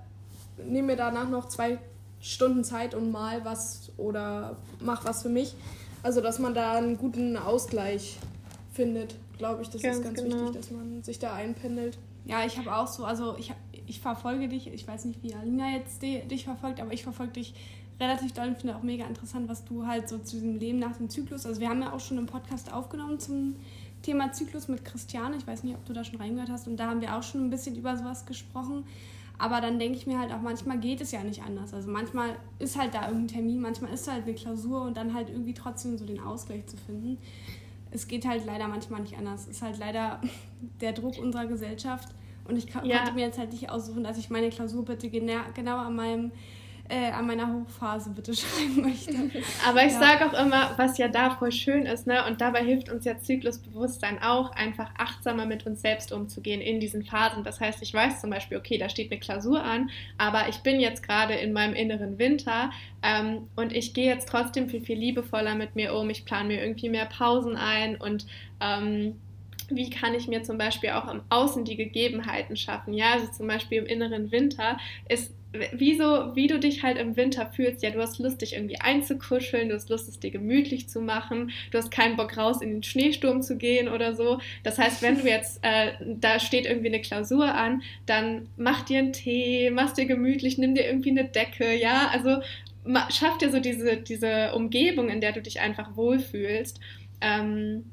[0.58, 1.77] nehme mir danach noch zwei
[2.22, 5.55] Stunden Zeit und mal was oder mach was für mich.
[6.03, 8.17] Also, dass man da einen guten Ausgleich
[8.74, 10.36] findet glaube ich, das ganz ist ganz genau.
[10.36, 11.98] wichtig, dass man sich da einpendelt.
[12.25, 13.51] Ja, ich habe auch so, also ich,
[13.88, 17.33] ich verfolge dich, ich weiß nicht, wie Alina jetzt die, dich verfolgt, aber ich verfolge
[17.33, 17.55] dich
[18.00, 20.95] relativ doll und finde auch mega interessant, was du halt so zu diesem Leben nach
[20.98, 23.55] dem Zyklus, also wir haben ja auch schon einen Podcast aufgenommen zum
[24.03, 26.88] Thema Zyklus mit Christiane, ich weiß nicht, ob du da schon reingehört hast und da
[26.88, 28.86] haben wir auch schon ein bisschen über sowas gesprochen,
[29.38, 32.36] aber dann denke ich mir halt auch, manchmal geht es ja nicht anders, also manchmal
[32.60, 35.98] ist halt da irgendein Termin, manchmal ist halt eine Klausur und dann halt irgendwie trotzdem
[35.98, 37.17] so den Ausgleich zu finden
[37.91, 39.41] es geht halt leider manchmal nicht anders.
[39.43, 40.21] Es ist halt leider
[40.81, 42.10] der Druck unserer Gesellschaft.
[42.48, 42.98] Und ich ja.
[43.00, 46.32] konnte mir jetzt halt nicht aussuchen, dass ich meine Klausur bitte genau, genau an meinem
[46.91, 49.13] äh, an meiner Hochphase bitte schreiben möchte.
[49.67, 49.99] Aber ich ja.
[49.99, 52.25] sage auch immer, was ja da voll schön ist, ne?
[52.27, 57.04] Und dabei hilft uns ja Zyklusbewusstsein auch, einfach achtsamer mit uns selbst umzugehen in diesen
[57.04, 57.43] Phasen.
[57.43, 60.80] Das heißt, ich weiß zum Beispiel, okay, da steht eine Klausur an, aber ich bin
[60.80, 65.56] jetzt gerade in meinem inneren Winter ähm, und ich gehe jetzt trotzdem viel, viel liebevoller
[65.56, 66.10] mit mir um.
[66.10, 68.25] Ich plane mir irgendwie mehr Pausen ein und
[68.60, 69.15] ähm,
[69.69, 72.93] wie kann ich mir zum Beispiel auch im Außen die Gegebenheiten schaffen?
[72.93, 74.77] Ja, also zum Beispiel im inneren Winter
[75.08, 75.32] ist
[75.73, 77.83] wie, so, wie du dich halt im Winter fühlst.
[77.83, 81.51] Ja, du hast Lust, dich irgendwie einzukuscheln, du hast Lust, es dir gemütlich zu machen,
[81.71, 84.39] du hast keinen Bock raus in den Schneesturm zu gehen oder so.
[84.63, 88.99] Das heißt, wenn du jetzt, äh, da steht irgendwie eine Klausur an, dann mach dir
[88.99, 92.41] einen Tee, mach dir gemütlich, nimm dir irgendwie eine Decke, ja, also
[93.09, 96.79] schaff dir so diese, diese Umgebung, in der du dich einfach wohlfühlst.
[97.19, 97.85] Ähm,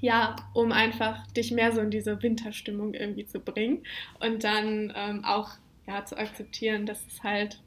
[0.00, 3.84] ja, um einfach dich mehr so in diese Winterstimmung irgendwie zu bringen
[4.20, 5.52] und dann ähm, auch
[5.86, 7.60] ja, zu akzeptieren, dass es halt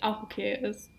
[0.00, 0.90] auch okay ist.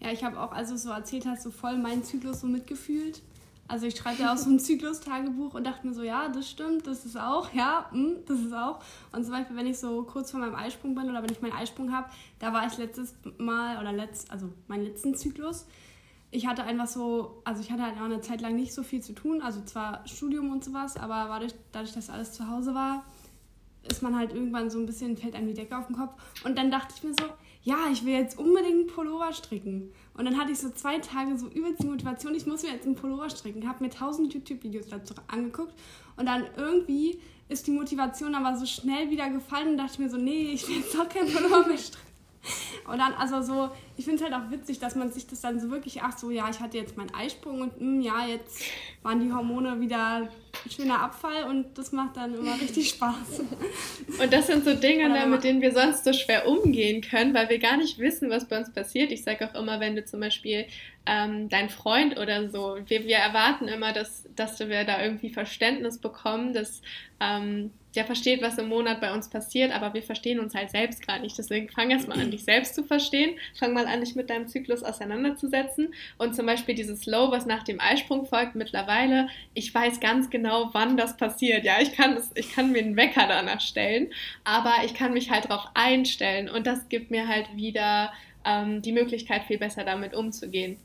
[0.00, 3.22] Ja, ich habe auch, als du so erzählt hast, so voll meinen Zyklus so mitgefühlt.
[3.66, 6.86] Also ich schreibe ja auch so ein Zyklus-Tagebuch und dachte mir so, ja, das stimmt,
[6.86, 8.80] das ist auch, ja, mh, hm, das ist auch.
[9.12, 11.52] Und zum Beispiel, wenn ich so kurz vor meinem Eisprung bin oder wenn ich meinen
[11.52, 12.08] Eisprung habe,
[12.38, 15.66] da war ich letztes Mal oder letzt, also meinen letzten Zyklus.
[16.30, 19.02] Ich hatte einfach so, also ich hatte halt auch eine Zeit lang nicht so viel
[19.02, 23.04] zu tun, also zwar Studium und sowas, aber dadurch, dadurch dass alles zu Hause war,
[23.90, 26.12] ist man halt irgendwann so ein bisschen, fällt einem die Decke auf den Kopf.
[26.44, 27.26] Und dann dachte ich mir so,
[27.62, 29.92] ja, ich will jetzt unbedingt einen Pullover stricken.
[30.14, 32.86] Und dann hatte ich so zwei Tage so übelst die Motivation, ich muss mir jetzt
[32.86, 33.68] einen Pullover stricken.
[33.68, 35.74] Habe mir tausend YouTube-Videos dazu angeguckt.
[36.16, 40.16] Und dann irgendwie ist die Motivation aber so schnell wieder gefallen und dachte mir so,
[40.16, 42.08] nee, ich will jetzt doch keinen Pullover mehr stricken.
[42.90, 45.58] Und dann, also so, ich finde es halt auch witzig, dass man sich das dann
[45.58, 48.62] so wirklich, ach so, ja, ich hatte jetzt meinen Eisprung und mh, hm, ja, jetzt
[49.02, 50.28] waren die Hormone wieder
[50.64, 53.40] ein schöner Abfall und das macht dann immer richtig Spaß.
[54.20, 57.48] Und das sind so Dinge, ne, mit denen wir sonst so schwer umgehen können, weil
[57.48, 59.10] wir gar nicht wissen, was bei uns passiert.
[59.10, 60.66] Ich sage auch immer, wenn du zum Beispiel
[61.04, 62.76] ähm, dein Freund oder so.
[62.86, 66.82] Wir, wir erwarten immer, dass, dass wir da irgendwie Verständnis bekommen, dass
[67.18, 71.02] ähm, der versteht, was im Monat bei uns passiert, aber wir verstehen uns halt selbst
[71.04, 71.36] gerade nicht.
[71.36, 73.36] Deswegen fang erst mal an, dich selbst zu verstehen.
[73.58, 75.94] Fang mal an, dich mit deinem Zyklus auseinanderzusetzen.
[76.18, 80.70] Und zum Beispiel dieses Low, was nach dem Eisprung folgt, mittlerweile, ich weiß ganz genau,
[80.72, 81.64] wann das passiert.
[81.64, 84.08] Ja, ich kann, das, ich kann mir einen Wecker danach stellen,
[84.44, 86.48] aber ich kann mich halt darauf einstellen.
[86.48, 88.12] Und das gibt mir halt wieder
[88.44, 90.78] ähm, die Möglichkeit, viel besser damit umzugehen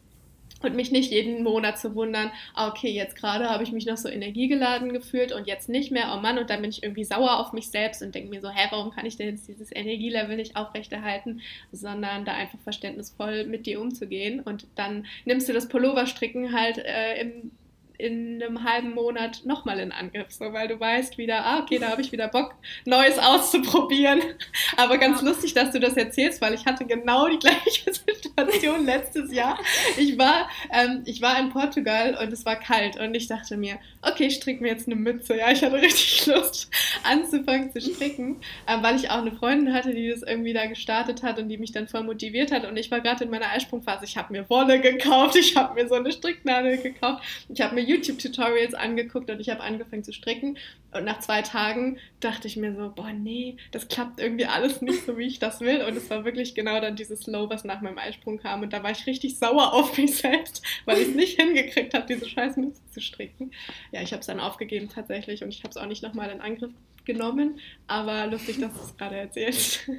[0.64, 3.98] und mich nicht jeden Monat zu wundern, ah, okay, jetzt gerade habe ich mich noch
[3.98, 7.40] so energiegeladen gefühlt und jetzt nicht mehr, oh Mann, und dann bin ich irgendwie sauer
[7.40, 10.36] auf mich selbst und denke mir so, hä, warum kann ich denn jetzt dieses Energielevel
[10.36, 14.40] nicht aufrechterhalten, sondern da einfach verständnisvoll mit dir umzugehen.
[14.40, 17.52] Und dann nimmst du das Pulloverstricken halt äh, im
[17.98, 21.90] in einem halben Monat nochmal in Angriff, so, weil du weißt wieder, ah, okay, da
[21.90, 24.22] habe ich wieder Bock, Neues auszuprobieren.
[24.78, 25.30] Aber ganz ja.
[25.30, 29.60] lustig, dass du das erzählst, weil ich hatte genau die gleiche Situation letztes Jahr.
[29.98, 33.78] Ich war, ähm, ich war in Portugal und es war kalt und ich dachte mir,
[34.04, 35.38] okay, ich stricke mir jetzt eine Mütze.
[35.38, 36.70] Ja, ich hatte richtig Lust
[37.04, 38.38] anzufangen zu stricken,
[38.68, 41.58] ähm, weil ich auch eine Freundin hatte, die das irgendwie da gestartet hat und die
[41.58, 42.66] mich dann voll motiviert hat.
[42.66, 44.06] Und ich war gerade in meiner Eisprungphase.
[44.06, 47.82] Ich habe mir Wolle gekauft, ich habe mir so eine Stricknadel gekauft, ich habe mir
[47.82, 50.58] YouTube-Tutorials angeguckt und ich habe angefangen zu stricken.
[50.96, 55.06] Und nach zwei Tagen dachte ich mir so, boah, nee, das klappt irgendwie alles nicht
[55.06, 55.84] so, wie ich das will.
[55.84, 58.62] Und es war wirklich genau dann dieses Low, was nach meinem Eisprung kam.
[58.62, 62.06] Und da war ich richtig sauer auf mich selbst, weil ich es nicht hingekriegt habe,
[62.08, 63.52] diese scheiß Mütze zu stricken.
[63.92, 66.42] Ja, ich habe es dann aufgegeben tatsächlich und ich habe es auch nicht nochmal in
[66.42, 66.72] Angriff
[67.06, 67.60] genommen.
[67.88, 69.90] Aber lustig, dass du es gerade erzählst.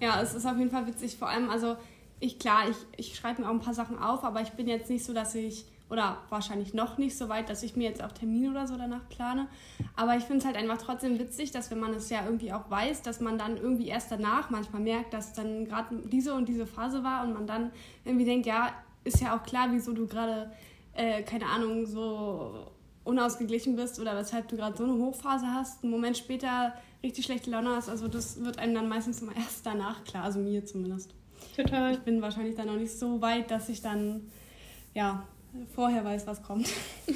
[0.00, 1.16] Ja, es ist auf jeden Fall witzig.
[1.16, 1.76] Vor allem, also
[2.18, 4.90] ich, klar, ich, ich schreibe mir auch ein paar Sachen auf, aber ich bin jetzt
[4.90, 8.12] nicht so, dass ich oder wahrscheinlich noch nicht so weit, dass ich mir jetzt auch
[8.12, 9.46] Termine oder so danach plane.
[9.94, 12.70] Aber ich finde es halt einfach trotzdem witzig, dass wenn man es ja irgendwie auch
[12.70, 16.66] weiß, dass man dann irgendwie erst danach manchmal merkt, dass dann gerade diese und diese
[16.66, 17.70] Phase war und man dann
[18.04, 18.72] irgendwie denkt, ja,
[19.04, 20.50] ist ja auch klar, wieso du gerade,
[20.94, 22.72] äh, keine Ahnung, so
[23.04, 27.50] unausgeglichen bist oder weshalb du gerade so eine Hochphase hast, einen Moment später richtig schlechte
[27.50, 27.88] Laune hast.
[27.88, 31.10] Also das wird einem dann meistens immer erst danach klar, also mir zumindest.
[31.56, 31.92] Total.
[31.92, 34.28] Ich bin wahrscheinlich dann noch nicht so weit, dass ich dann
[34.94, 35.26] ja
[35.74, 36.68] vorher weiß, was kommt.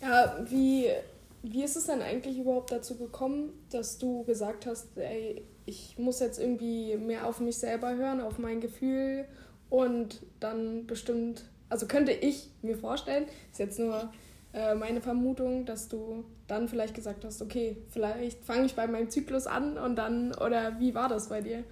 [0.00, 0.88] ja, wie,
[1.42, 6.20] wie ist es denn eigentlich überhaupt dazu gekommen, dass du gesagt hast, ey, ich muss
[6.20, 9.24] jetzt irgendwie mehr auf mich selber hören, auf mein Gefühl
[9.70, 14.12] und dann bestimmt, also könnte ich mir vorstellen, ist jetzt nur
[14.52, 19.08] äh, meine Vermutung, dass du dann vielleicht gesagt hast, okay, vielleicht fange ich bei meinem
[19.08, 21.64] Zyklus an und dann, oder wie war das bei dir?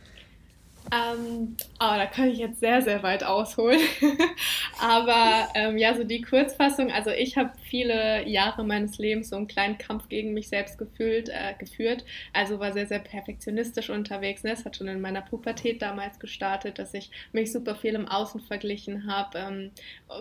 [0.93, 3.81] Ähm, oh, da kann ich jetzt sehr, sehr weit ausholen.
[4.81, 9.47] Aber ähm, ja, so die Kurzfassung, also ich habe viele Jahre meines Lebens so einen
[9.47, 12.05] kleinen Kampf gegen mich selbst gefühlt, äh, geführt.
[12.33, 14.43] Also war sehr, sehr perfektionistisch unterwegs.
[14.43, 14.53] Ne?
[14.53, 18.41] Es hat schon in meiner Pubertät damals gestartet, dass ich mich super viel im Außen
[18.41, 19.71] verglichen habe, ähm,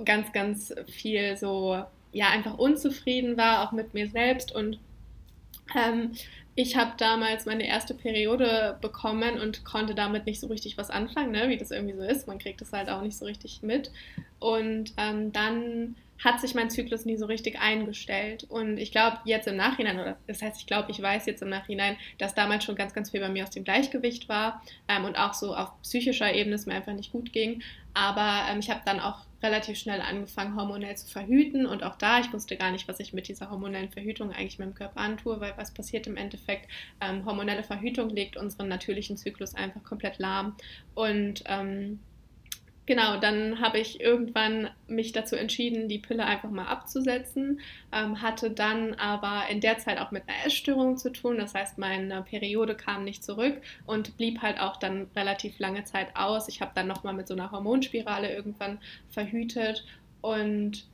[0.06, 4.80] ganz, ganz viel so, ja, einfach unzufrieden war, auch mit mir selbst und
[5.76, 6.12] ähm,
[6.62, 11.32] ich habe damals meine erste Periode bekommen und konnte damit nicht so richtig was anfangen,
[11.32, 11.48] ne?
[11.48, 12.28] wie das irgendwie so ist.
[12.28, 13.92] Man kriegt das halt auch nicht so richtig mit.
[14.40, 18.46] Und ähm, dann hat sich mein Zyklus nie so richtig eingestellt.
[18.50, 21.48] Und ich glaube jetzt im Nachhinein, oder das heißt, ich glaube, ich weiß jetzt im
[21.48, 25.18] Nachhinein, dass damals schon ganz, ganz viel bei mir aus dem Gleichgewicht war ähm, und
[25.18, 27.64] auch so auf psychischer Ebene es mir einfach nicht gut ging.
[27.94, 31.66] Aber ähm, ich habe dann auch relativ schnell angefangen, hormonell zu verhüten.
[31.66, 34.74] Und auch da, ich wusste gar nicht, was ich mit dieser hormonellen Verhütung eigentlich meinem
[34.74, 36.70] Körper antue, weil was passiert im Endeffekt?
[37.02, 40.56] Ähm, hormonelle Verhütung legt unseren natürlichen Zyklus einfach komplett lahm.
[40.94, 42.00] Und ähm,
[42.90, 47.60] Genau, dann habe ich irgendwann mich dazu entschieden, die Pille einfach mal abzusetzen,
[47.92, 51.38] ähm, hatte dann aber in der Zeit auch mit einer Essstörung zu tun.
[51.38, 56.16] Das heißt, meine Periode kam nicht zurück und blieb halt auch dann relativ lange Zeit
[56.16, 56.48] aus.
[56.48, 58.80] Ich habe dann nochmal mit so einer Hormonspirale irgendwann
[59.12, 59.86] verhütet
[60.22, 60.88] und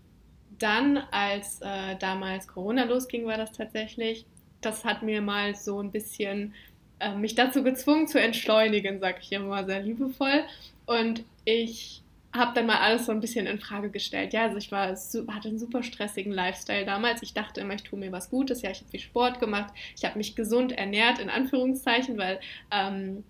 [0.60, 4.26] dann, als äh, damals Corona losging, war das tatsächlich,
[4.60, 6.56] das hat mir mal so ein bisschen
[7.00, 10.44] äh, mich dazu gezwungen zu entschleunigen, sage ich immer sehr liebevoll.
[10.86, 12.02] Und ich
[12.34, 14.34] habe dann mal alles so ein bisschen in Frage gestellt.
[14.34, 17.24] Ja, also ich war, hatte einen super stressigen Lifestyle damals.
[17.24, 18.62] Ich dachte immer, ich tue mir was Gutes.
[18.62, 19.74] Ja, ich habe viel Sport gemacht.
[19.96, 22.40] Ich habe mich gesund ernährt, in Anführungszeichen, weil
[22.72, 23.24] ähm,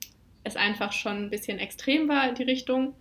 [0.44, 2.94] es einfach schon ein bisschen extrem war in die Richtung.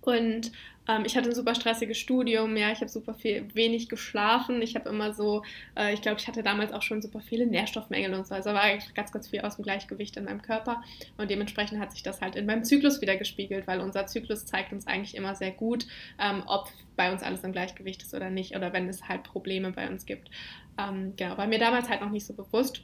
[0.00, 0.52] Und
[0.88, 4.62] ähm, ich hatte ein super stressiges Studium, ja, ich habe super viel, wenig geschlafen.
[4.62, 5.44] Ich habe immer so,
[5.76, 8.34] äh, ich glaube, ich hatte damals auch schon super viele Nährstoffmängel und so.
[8.34, 10.82] Also war eigentlich ganz, ganz viel aus dem Gleichgewicht in meinem Körper.
[11.18, 14.72] Und dementsprechend hat sich das halt in meinem Zyklus wieder gespiegelt, weil unser Zyklus zeigt
[14.72, 15.86] uns eigentlich immer sehr gut,
[16.18, 19.70] ähm, ob bei uns alles im Gleichgewicht ist oder nicht, oder wenn es halt Probleme
[19.72, 20.30] bei uns gibt.
[20.78, 22.82] Ähm, genau, war mir damals halt noch nicht so bewusst.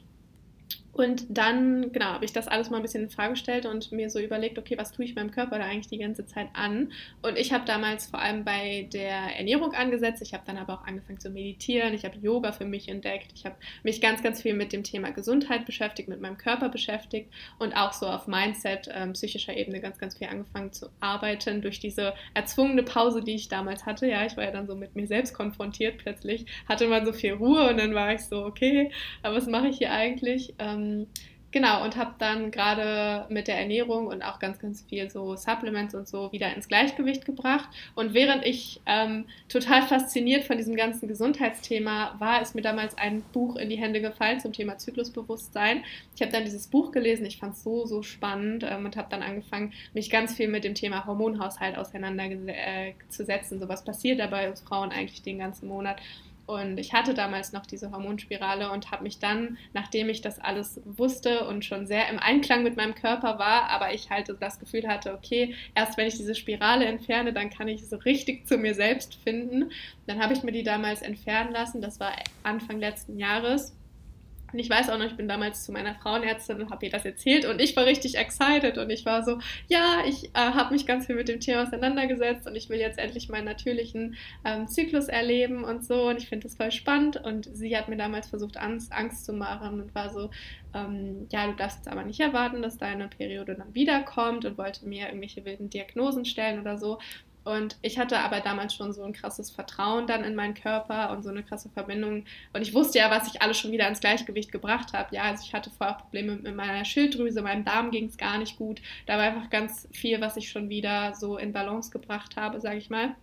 [0.95, 4.09] Und dann, genau, habe ich das alles mal ein bisschen in Frage gestellt und mir
[4.09, 6.93] so überlegt, okay, was tue ich meinem Körper da eigentlich die ganze Zeit an?
[7.21, 10.21] Und ich habe damals vor allem bei der Ernährung angesetzt.
[10.21, 11.93] Ich habe dann aber auch angefangen zu meditieren.
[11.93, 13.33] Ich habe Yoga für mich entdeckt.
[13.35, 17.29] Ich habe mich ganz, ganz viel mit dem Thema Gesundheit beschäftigt, mit meinem Körper beschäftigt
[17.59, 21.81] und auch so auf Mindset, ähm, psychischer Ebene ganz, ganz viel angefangen zu arbeiten durch
[21.81, 24.07] diese erzwungene Pause, die ich damals hatte.
[24.07, 27.33] Ja, ich war ja dann so mit mir selbst konfrontiert plötzlich, hatte man so viel
[27.33, 28.91] Ruhe und dann war ich so, okay,
[29.23, 30.53] aber was mache ich hier eigentlich?
[30.57, 31.07] Ähm, ähm,
[31.51, 35.95] genau, und habe dann gerade mit der Ernährung und auch ganz, ganz viel so Supplements
[35.95, 37.69] und so wieder ins Gleichgewicht gebracht.
[37.95, 43.23] Und während ich ähm, total fasziniert von diesem ganzen Gesundheitsthema war, ist mir damals ein
[43.33, 45.83] Buch in die Hände gefallen zum Thema Zyklusbewusstsein.
[46.13, 49.07] Ich habe dann dieses Buch gelesen, ich fand es so, so spannend ähm, und habe
[49.09, 53.59] dann angefangen, mich ganz viel mit dem Thema Hormonhaushalt auseinanderzusetzen.
[53.59, 56.01] So was passiert da bei uns Frauen eigentlich den ganzen Monat.
[56.45, 60.79] Und ich hatte damals noch diese Hormonspirale und habe mich dann, nachdem ich das alles
[60.85, 64.87] wusste und schon sehr im Einklang mit meinem Körper war, aber ich halt das Gefühl
[64.87, 68.75] hatte, okay, erst wenn ich diese Spirale entferne, dann kann ich so richtig zu mir
[68.75, 69.71] selbst finden.
[70.05, 71.81] Dann habe ich mir die damals entfernen lassen.
[71.81, 73.75] Das war Anfang letzten Jahres.
[74.55, 77.03] Und ich weiß auch noch, ich bin damals zu meiner Frauenärztin und habe ihr das
[77.03, 80.85] erzählt und ich war richtig excited und ich war so, ja, ich äh, habe mich
[80.85, 84.15] ganz viel mit dem Thema auseinandergesetzt und ich will jetzt endlich meinen natürlichen
[84.45, 87.97] ähm, Zyklus erleben und so und ich finde das voll spannend und sie hat mir
[87.97, 90.29] damals versucht, Angst, Angst zu machen und war so,
[90.73, 94.87] ähm, ja, du darfst jetzt aber nicht erwarten, dass deine Periode dann wiederkommt und wollte
[94.87, 96.99] mir irgendwelche wilden Diagnosen stellen oder so.
[97.45, 101.21] Und ich hatte aber damals schon so ein krasses Vertrauen dann in meinen Körper und
[101.23, 102.25] so eine krasse Verbindung.
[102.53, 105.15] Und ich wusste ja, was ich alles schon wieder ins Gleichgewicht gebracht habe.
[105.15, 108.57] Ja, also ich hatte vorher Probleme mit meiner Schilddrüse, meinem Darm ging es gar nicht
[108.57, 108.81] gut.
[109.05, 112.77] Da war einfach ganz viel, was ich schon wieder so in Balance gebracht habe, sage
[112.77, 113.15] ich mal.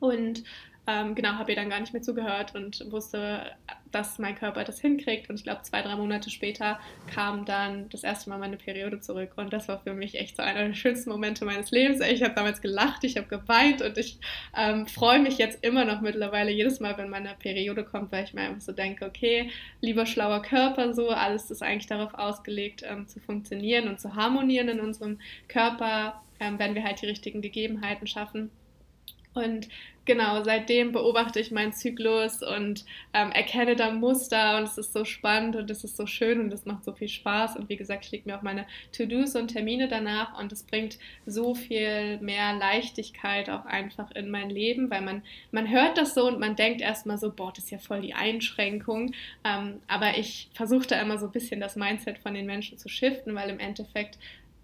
[0.00, 0.42] Und
[0.86, 3.52] ähm, genau, habe ihr dann gar nicht mehr zugehört und wusste,
[3.90, 5.30] dass mein Körper das hinkriegt.
[5.30, 6.78] Und ich glaube, zwei, drei Monate später
[7.12, 9.32] kam dann das erste Mal meine Periode zurück.
[9.36, 12.00] Und das war für mich echt so einer der schönsten Momente meines Lebens.
[12.00, 14.18] Ich habe damals gelacht, ich habe geweint und ich
[14.56, 18.34] ähm, freue mich jetzt immer noch mittlerweile jedes Mal, wenn meine Periode kommt, weil ich
[18.34, 23.06] mir einfach so denke, okay, lieber schlauer Körper, so alles ist eigentlich darauf ausgelegt, ähm,
[23.08, 25.18] zu funktionieren und zu harmonieren in unserem
[25.48, 28.50] Körper, ähm, wenn wir halt die richtigen Gegebenheiten schaffen.
[29.34, 29.68] Und
[30.04, 35.04] genau, seitdem beobachte ich meinen Zyklus und ähm, erkenne da Muster und es ist so
[35.04, 37.56] spannend und es ist so schön und es macht so viel Spaß.
[37.56, 38.66] Und wie gesagt, ich lege mir auch meine
[38.96, 44.50] To-Dos und Termine danach und es bringt so viel mehr Leichtigkeit auch einfach in mein
[44.50, 47.70] Leben, weil man, man hört das so und man denkt erstmal so, boah, das ist
[47.70, 49.14] ja voll die Einschränkung.
[49.44, 52.88] Ähm, aber ich versuche da immer so ein bisschen das Mindset von den Menschen zu
[52.88, 54.18] shiften, weil im Endeffekt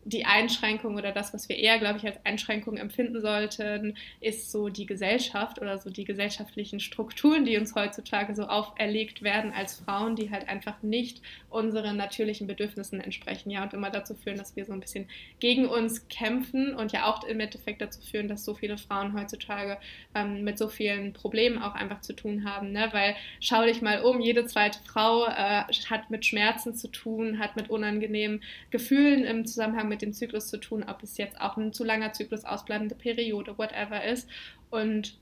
[0.05, 4.71] die Einschränkung oder das, was wir eher, glaube ich, als Einschränkung empfinden sollten, ist so
[4.71, 10.17] die Gesellschaft oder so die gesellschaftlichen Strukturen, die uns heutzutage so auferlegt werden als Frauen,
[10.17, 14.65] die halt einfach nicht unseren natürlichen Bedürfnissen entsprechen, ja, und immer dazu führen, dass wir
[14.65, 15.07] so ein bisschen
[15.39, 19.77] gegen uns kämpfen und ja auch im Endeffekt dazu führen, dass so viele Frauen heutzutage
[20.15, 22.89] ähm, mit so vielen Problemen auch einfach zu tun haben, ne?
[22.93, 27.57] weil schau dich mal um, jede zweite Frau äh, hat mit Schmerzen zu tun, hat
[27.57, 31.75] mit unangenehmen Gefühlen im Zusammenhang mit dem Zyklus zu tun, ob es jetzt auch ein
[31.75, 34.29] zu langer Zyklus, ausbleibende Periode, whatever ist.
[34.71, 35.19] Und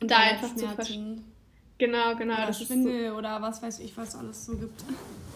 [0.00, 1.24] da einfach zu verstehen.
[1.78, 2.34] Genau, genau.
[2.34, 4.84] Oder das Schwindel so, oder was weiß ich, was alles so gibt.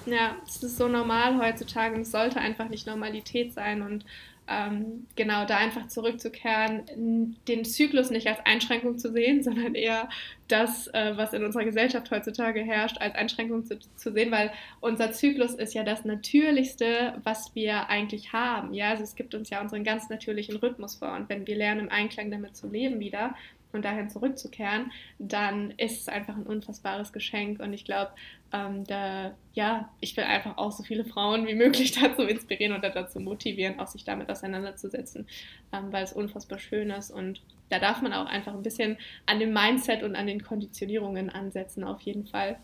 [0.06, 4.04] Ja, es ist so normal heutzutage und es sollte einfach nicht Normalität sein und
[4.46, 10.08] ähm, genau da einfach zurückzukehren, den Zyklus nicht als Einschränkung zu sehen, sondern eher
[10.48, 15.12] das, äh, was in unserer Gesellschaft heutzutage herrscht, als Einschränkung zu, zu, sehen, weil unser
[15.12, 18.74] Zyklus ist ja das Natürlichste, was wir eigentlich haben.
[18.74, 21.80] Ja, also es gibt uns ja unseren ganz natürlichen Rhythmus vor und wenn wir lernen,
[21.80, 23.34] im Einklang damit zu leben wieder,
[23.74, 27.60] und dahin zurückzukehren, dann ist es einfach ein unfassbares Geschenk.
[27.60, 28.12] Und ich glaube,
[28.52, 32.82] ähm, da, ja, ich will einfach auch so viele Frauen wie möglich dazu inspirieren und
[32.82, 35.26] dazu motivieren, auch sich damit auseinanderzusetzen,
[35.72, 37.10] ähm, weil es unfassbar schön ist.
[37.10, 41.30] Und da darf man auch einfach ein bisschen an dem Mindset und an den Konditionierungen
[41.30, 42.58] ansetzen, auf jeden Fall.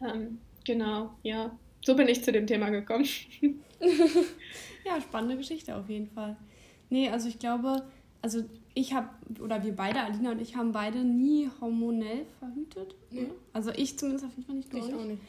[0.00, 1.56] Ähm, genau, ja.
[1.84, 3.06] So bin ich zu dem Thema gekommen.
[4.84, 6.36] ja, spannende Geschichte auf jeden Fall.
[6.90, 7.82] Nee, also ich glaube,
[8.20, 8.44] also
[8.78, 9.08] ich habe,
[9.40, 12.94] oder wir beide, Alina und ich, haben beide nie hormonell verhütet.
[13.10, 13.28] Nee.
[13.52, 14.94] Also ich zumindest auf jeden Fall nicht, ich.
[14.94, 15.20] auch nicht.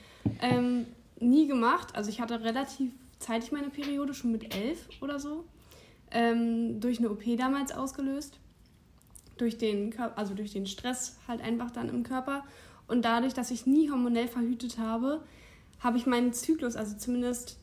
[0.41, 0.85] Ähm,
[1.19, 1.95] nie gemacht.
[1.95, 5.45] Also ich hatte relativ zeitig meine Periode, schon mit elf oder so.
[6.11, 8.37] Ähm, durch eine OP damals ausgelöst.
[9.37, 12.43] Durch den, also durch den Stress halt einfach dann im Körper.
[12.87, 15.23] Und dadurch, dass ich nie hormonell verhütet habe,
[15.79, 17.57] habe ich meinen Zyklus, also zumindest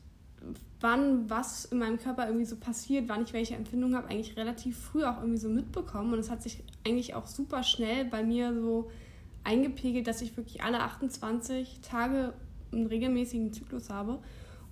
[0.80, 4.78] wann was in meinem Körper irgendwie so passiert, wann ich welche Empfindungen habe, eigentlich relativ
[4.78, 6.12] früh auch irgendwie so mitbekommen.
[6.12, 8.90] Und es hat sich eigentlich auch super schnell bei mir so
[9.44, 12.34] eingepegelt, dass ich wirklich alle 28 Tage
[12.72, 14.18] einen regelmäßigen Zyklus habe.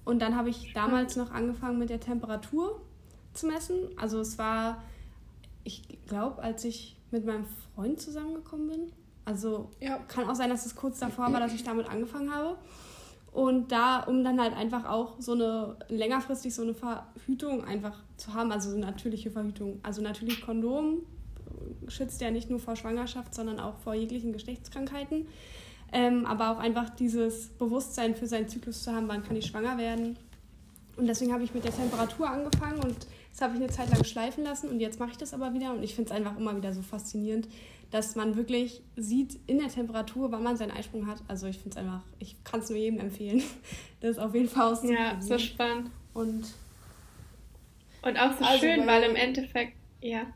[0.04, 2.82] Und dann habe ich damals noch angefangen mit der Temperatur
[3.32, 3.76] zu messen.
[3.96, 4.82] Also es war,
[5.62, 8.92] ich glaube, als ich mit meinem Freund zusammengekommen bin.
[9.24, 9.98] Also ja.
[10.08, 12.58] kann auch sein, dass es kurz davor war, dass ich damit angefangen habe.
[13.34, 18.32] Und da, um dann halt einfach auch so eine längerfristig so eine Verhütung einfach zu
[18.32, 19.80] haben, also so eine natürliche Verhütung.
[19.82, 21.02] Also natürlich Kondom
[21.88, 25.26] schützt ja nicht nur vor Schwangerschaft, sondern auch vor jeglichen Geschlechtskrankheiten.
[25.92, 29.78] Ähm, aber auch einfach dieses Bewusstsein für seinen Zyklus zu haben, wann kann ich schwanger
[29.78, 30.16] werden.
[30.96, 32.96] Und deswegen habe ich mit der Temperatur angefangen und
[33.34, 35.72] das habe ich eine Zeit lang schleifen lassen und jetzt mache ich das aber wieder
[35.72, 37.48] und ich finde es einfach immer wieder so faszinierend,
[37.90, 41.18] dass man wirklich sieht in der Temperatur, wann man seinen Eisprung hat.
[41.26, 43.42] Also ich finde es einfach, ich kann es nur jedem empfehlen.
[44.00, 45.18] Das ist auf jeden Fall auszuprobieren.
[45.18, 45.90] Ja, so spannend.
[46.12, 46.44] Und,
[48.02, 50.26] und auch so also schön, weil im Endeffekt, ja.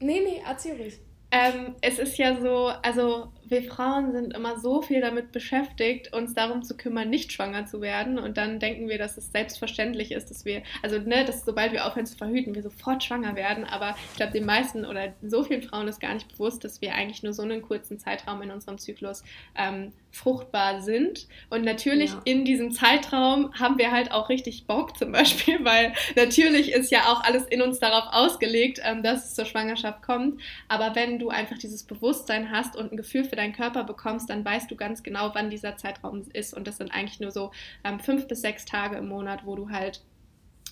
[0.00, 0.98] Nee, nee, erzähl ruhig.
[1.30, 6.34] Ähm, es ist ja so, also wir Frauen sind immer so viel damit beschäftigt, uns
[6.34, 8.18] darum zu kümmern, nicht schwanger zu werden.
[8.18, 11.86] Und dann denken wir, dass es selbstverständlich ist, dass wir, also ne, dass sobald wir
[11.86, 13.64] aufhören zu verhüten, wir sofort schwanger werden.
[13.64, 16.94] Aber ich glaube, den meisten oder so vielen Frauen ist gar nicht bewusst, dass wir
[16.94, 19.22] eigentlich nur so einen kurzen Zeitraum in unserem Zyklus
[19.56, 21.28] ähm, fruchtbar sind.
[21.50, 22.22] Und natürlich ja.
[22.24, 27.12] in diesem Zeitraum haben wir halt auch richtig Bock zum Beispiel, weil natürlich ist ja
[27.12, 30.40] auch alles in uns darauf ausgelegt, ähm, dass es zur Schwangerschaft kommt.
[30.68, 34.44] Aber wenn du einfach dieses Bewusstsein hast und ein Gefühl für deinen Körper bekommst, dann
[34.44, 36.54] weißt du ganz genau, wann dieser Zeitraum ist.
[36.54, 37.52] Und das sind eigentlich nur so
[37.84, 40.00] ähm, fünf bis sechs Tage im Monat, wo du halt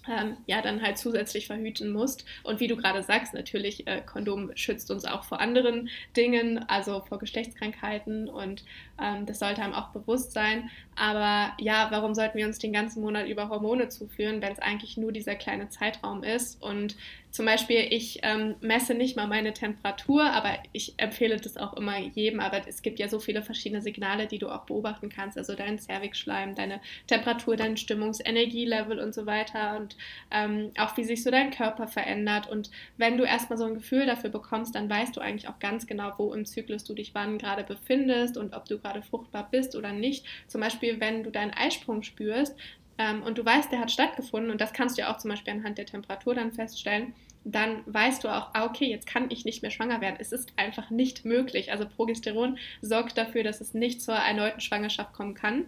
[0.09, 2.25] ähm, ja dann halt zusätzlich verhüten musst.
[2.43, 7.01] Und wie du gerade sagst, natürlich, äh, Kondom schützt uns auch vor anderen Dingen, also
[7.09, 8.65] vor Geschlechtskrankheiten und
[9.01, 10.71] ähm, das sollte einem auch bewusst sein.
[10.97, 14.97] Aber ja, warum sollten wir uns den ganzen Monat über Hormone zuführen, wenn es eigentlich
[14.97, 16.63] nur dieser kleine Zeitraum ist?
[16.63, 16.97] Und
[17.33, 21.99] zum Beispiel, ich ähm, messe nicht mal meine Temperatur, aber ich empfehle das auch immer
[21.99, 22.39] jedem.
[22.39, 25.37] Aber es gibt ja so viele verschiedene Signale, die du auch beobachten kannst.
[25.37, 29.77] Also dein Cervixschleim, deine Temperatur, dein Stimmungsenergielevel und so weiter.
[29.81, 29.97] Und
[30.31, 32.49] ähm, auch wie sich so dein Körper verändert.
[32.49, 35.89] Und wenn du erstmal so ein Gefühl dafür bekommst, dann weißt du eigentlich auch ganz
[35.89, 39.75] genau, wo im Zyklus du dich wann gerade befindest und ob du gerade fruchtbar bist
[39.75, 40.25] oder nicht.
[40.47, 42.55] Zum Beispiel, wenn du deinen Eisprung spürst,
[42.97, 45.53] ähm, und du weißt, der hat stattgefunden und das kannst du ja auch zum Beispiel
[45.53, 47.13] anhand der Temperatur dann feststellen,
[47.45, 50.17] dann weißt du auch, ah, okay, jetzt kann ich nicht mehr schwanger werden.
[50.19, 51.73] Es ist einfach nicht möglich.
[51.73, 55.65] Also Progesteron sorgt dafür, dass es nicht zur erneuten Schwangerschaft kommen kann.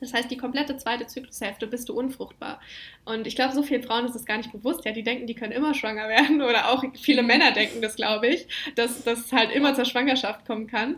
[0.00, 2.60] Das heißt, die komplette zweite Zyklushälfte bist du unfruchtbar.
[3.04, 4.84] Und ich glaube, so vielen Frauen ist das gar nicht bewusst.
[4.84, 6.40] Ja, die denken, die können immer schwanger werden.
[6.48, 10.66] Oder auch viele Männer denken das, glaube ich, dass das halt immer zur Schwangerschaft kommen
[10.66, 10.96] kann.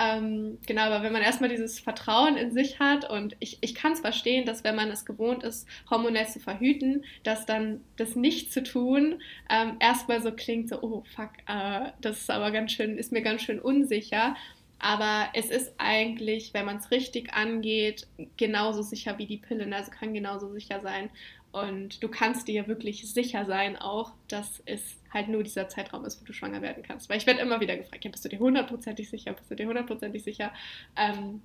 [0.00, 3.92] Ähm, genau, aber wenn man erstmal dieses Vertrauen in sich hat und ich, ich kann
[3.92, 8.50] es verstehen, dass wenn man es gewohnt ist, hormonell zu verhüten, dass dann das nicht
[8.50, 12.96] zu tun ähm, erstmal so klingt, so, oh fuck, äh, das ist aber ganz schön,
[12.96, 14.36] ist mir ganz schön unsicher.
[14.82, 18.06] Aber es ist eigentlich, wenn man es richtig angeht,
[18.38, 19.70] genauso sicher wie die Pille.
[19.76, 21.10] Also kann genauso sicher sein.
[21.52, 24.82] Und du kannst dir wirklich sicher sein auch, dass es
[25.12, 27.08] halt nur dieser Zeitraum ist, wo du schwanger werden kannst.
[27.08, 29.66] Weil ich werde immer wieder gefragt, ja, bist du dir hundertprozentig sicher, bist du dir
[29.66, 30.52] hundertprozentig sicher?
[30.96, 31.42] Ähm,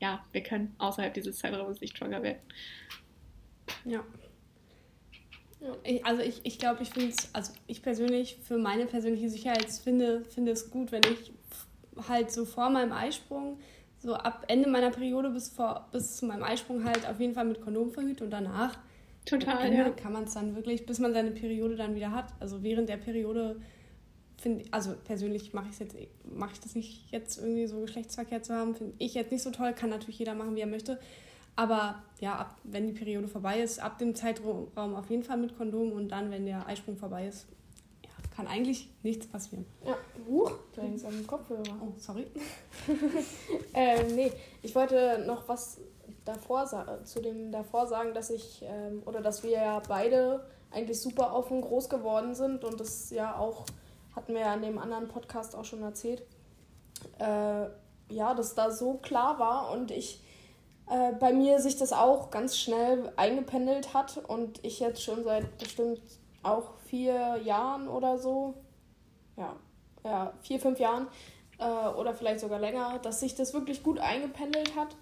[0.00, 2.38] ja, wir können außerhalb dieses Zeitraums nicht schwanger werden.
[3.84, 4.04] Ja.
[5.82, 9.68] Ich, also ich, ich glaube, ich finde es, also ich persönlich für meine persönliche Sicherheit
[9.68, 11.32] finde, finde es gut, wenn ich
[12.08, 13.58] halt so vor meinem Eisprung,
[13.98, 17.44] so ab Ende meiner Periode bis, vor, bis zu meinem Eisprung halt auf jeden Fall
[17.44, 18.78] mit Kondom verhüte und danach
[19.28, 19.90] Total, ja.
[19.90, 22.32] kann man es dann wirklich, bis man seine Periode dann wieder hat.
[22.40, 23.60] Also während der Periode
[24.40, 28.54] finde also persönlich mache ich jetzt mache ich das nicht jetzt irgendwie so Geschlechtsverkehr zu
[28.54, 30.98] haben, finde ich jetzt nicht so toll, kann natürlich jeder machen, wie er möchte.
[31.56, 35.56] Aber ja, ab, wenn die Periode vorbei ist, ab dem Zeitraum auf jeden Fall mit
[35.56, 37.48] Kondom und dann, wenn der Eisprung vorbei ist,
[38.04, 39.66] ja, kann eigentlich nichts passieren.
[39.84, 39.96] Ja,
[40.28, 41.64] huch, du hängst am Kopfhörer.
[41.82, 42.28] Oh, sorry.
[43.74, 44.30] ähm, nee,
[44.62, 45.80] ich wollte noch was
[46.28, 46.66] davor
[47.04, 51.62] zu dem davor sagen, dass ich ähm, oder dass wir ja beide eigentlich super offen
[51.62, 53.64] groß geworden sind und das ja auch
[54.14, 56.22] hatten wir ja in dem anderen Podcast auch schon erzählt.
[57.18, 57.66] Äh,
[58.10, 60.22] ja, dass da so klar war und ich
[60.90, 65.58] äh, bei mir sich das auch ganz schnell eingependelt hat und ich jetzt schon seit
[65.58, 66.02] bestimmt
[66.42, 68.54] auch vier Jahren oder so,
[69.36, 69.56] ja,
[70.04, 71.06] ja vier, fünf Jahren
[71.58, 74.96] äh, oder vielleicht sogar länger, dass sich das wirklich gut eingependelt hat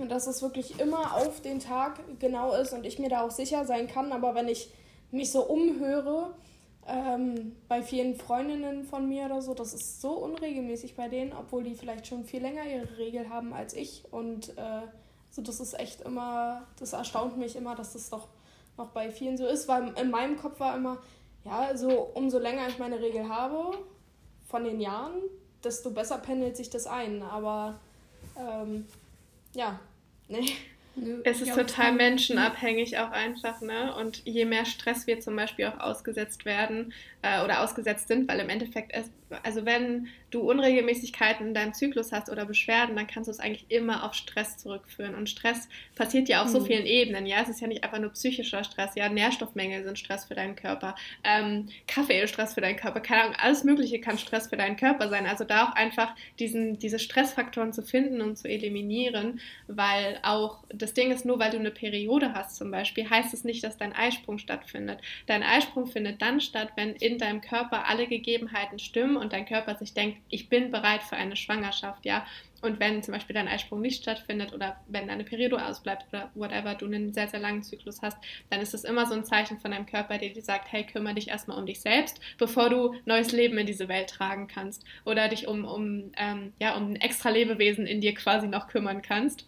[0.00, 3.30] und dass es wirklich immer auf den Tag genau ist und ich mir da auch
[3.30, 4.12] sicher sein kann.
[4.12, 4.70] Aber wenn ich
[5.10, 6.34] mich so umhöre,
[6.86, 11.62] ähm, bei vielen Freundinnen von mir oder so, das ist so unregelmäßig bei denen, obwohl
[11.62, 14.04] die vielleicht schon viel länger ihre Regel haben als ich.
[14.10, 14.82] Und äh,
[15.30, 18.28] so das ist echt immer, das erstaunt mich immer, dass das doch
[18.78, 20.98] noch bei vielen so ist, weil in meinem Kopf war immer,
[21.44, 23.76] ja, also umso länger ich meine Regel habe
[24.48, 25.14] von den Jahren,
[25.62, 27.22] desto besser pendelt sich das ein.
[27.22, 27.78] Aber
[28.38, 28.86] ähm,
[29.54, 29.78] ja,
[30.28, 30.56] nee.
[31.24, 33.94] Es ist total menschenabhängig auch einfach, ne?
[33.94, 36.92] Und je mehr Stress wir zum Beispiel auch ausgesetzt werden
[37.22, 39.10] äh, oder ausgesetzt sind, weil im Endeffekt, es,
[39.42, 43.66] also wenn du Unregelmäßigkeiten in deinem Zyklus hast oder Beschwerden, dann kannst du es eigentlich
[43.68, 45.14] immer auf Stress zurückführen.
[45.14, 46.52] Und Stress passiert ja auf mhm.
[46.52, 47.42] so vielen Ebenen, ja?
[47.42, 49.08] Es ist ja nicht einfach nur psychischer Stress, ja?
[49.08, 50.94] Nährstoffmängel sind Stress für deinen Körper,
[51.24, 54.76] ähm, Kaffee ist Stress für deinen Körper, keine Ahnung, alles Mögliche kann Stress für deinen
[54.76, 55.26] Körper sein.
[55.26, 60.87] Also da auch einfach diesen, diese Stressfaktoren zu finden und zu eliminieren, weil auch das
[60.94, 63.92] Ding ist, nur weil du eine Periode hast zum Beispiel, heißt es nicht, dass dein
[63.92, 65.00] Eisprung stattfindet.
[65.26, 69.76] Dein Eisprung findet dann statt, wenn in deinem Körper alle Gegebenheiten stimmen und dein Körper
[69.76, 72.26] sich denkt, ich bin bereit für eine Schwangerschaft, ja.
[72.60, 76.74] Und wenn zum Beispiel dein Eisprung nicht stattfindet oder wenn deine Periode ausbleibt oder whatever,
[76.74, 78.18] du einen sehr, sehr langen Zyklus hast,
[78.50, 81.14] dann ist das immer so ein Zeichen von deinem Körper, der dir sagt, hey, kümmere
[81.14, 85.28] dich erstmal um dich selbst, bevor du neues Leben in diese Welt tragen kannst oder
[85.28, 89.46] dich um, um, ähm, ja, um ein extra Lebewesen in dir quasi noch kümmern kannst.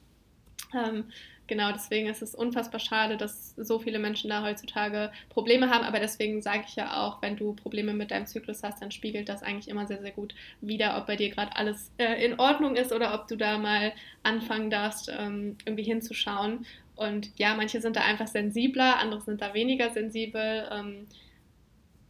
[0.74, 1.04] Ähm,
[1.46, 5.84] genau, deswegen ist es unfassbar schade, dass so viele Menschen da heutzutage Probleme haben.
[5.84, 9.28] Aber deswegen sage ich ja auch, wenn du Probleme mit deinem Zyklus hast, dann spiegelt
[9.28, 12.76] das eigentlich immer sehr, sehr gut wieder, ob bei dir gerade alles äh, in Ordnung
[12.76, 13.92] ist oder ob du da mal
[14.22, 16.66] anfangen darfst, ähm, irgendwie hinzuschauen.
[16.96, 20.68] Und ja, manche sind da einfach sensibler, andere sind da weniger sensibel.
[20.70, 21.06] Ähm,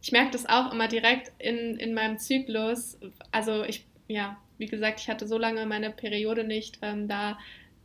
[0.01, 2.97] ich merke das auch immer direkt in, in meinem Zyklus.
[3.31, 6.79] Also ich, ja, wie gesagt, ich hatte so lange meine Periode nicht.
[6.81, 7.37] Ähm, da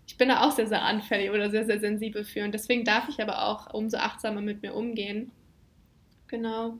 [0.06, 2.44] ich bin da auch sehr, sehr anfällig oder sehr, sehr sensibel für.
[2.44, 5.32] Und deswegen darf ich aber auch umso achtsamer mit mir umgehen.
[6.28, 6.78] Genau.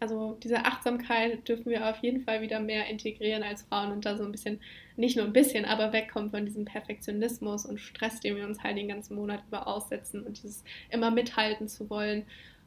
[0.00, 4.16] Also diese Achtsamkeit dürfen wir auf jeden Fall wieder mehr integrieren als Frauen und da
[4.16, 4.60] so ein bisschen,
[4.96, 8.76] nicht nur ein bisschen, aber wegkommen von diesem Perfektionismus und Stress, den wir uns halt
[8.76, 12.26] den ganzen Monat über aussetzen und dieses immer mithalten zu wollen.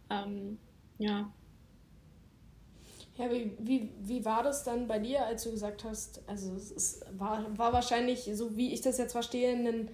[0.09, 0.57] Ähm,
[0.97, 1.32] ja.
[3.18, 7.01] Ja, wie, wie, wie war das dann bei dir, als du gesagt hast, also es
[7.18, 9.89] war, war wahrscheinlich, so wie ich das jetzt verstehe, ein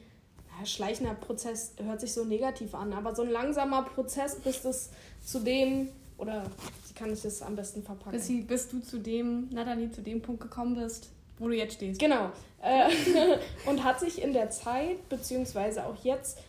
[0.58, 4.90] ja, schleichender Prozess hört sich so negativ an, aber so ein langsamer Prozess, bis das
[5.24, 6.44] zu dem, oder
[6.88, 8.12] wie kann ich das am besten verpacken?
[8.12, 12.00] Bis, bis du zu dem, Nathalie, zu dem Punkt gekommen bist, wo du jetzt stehst.
[12.00, 12.32] Genau.
[12.62, 12.90] Äh,
[13.70, 16.40] und hat sich in der Zeit, beziehungsweise auch jetzt,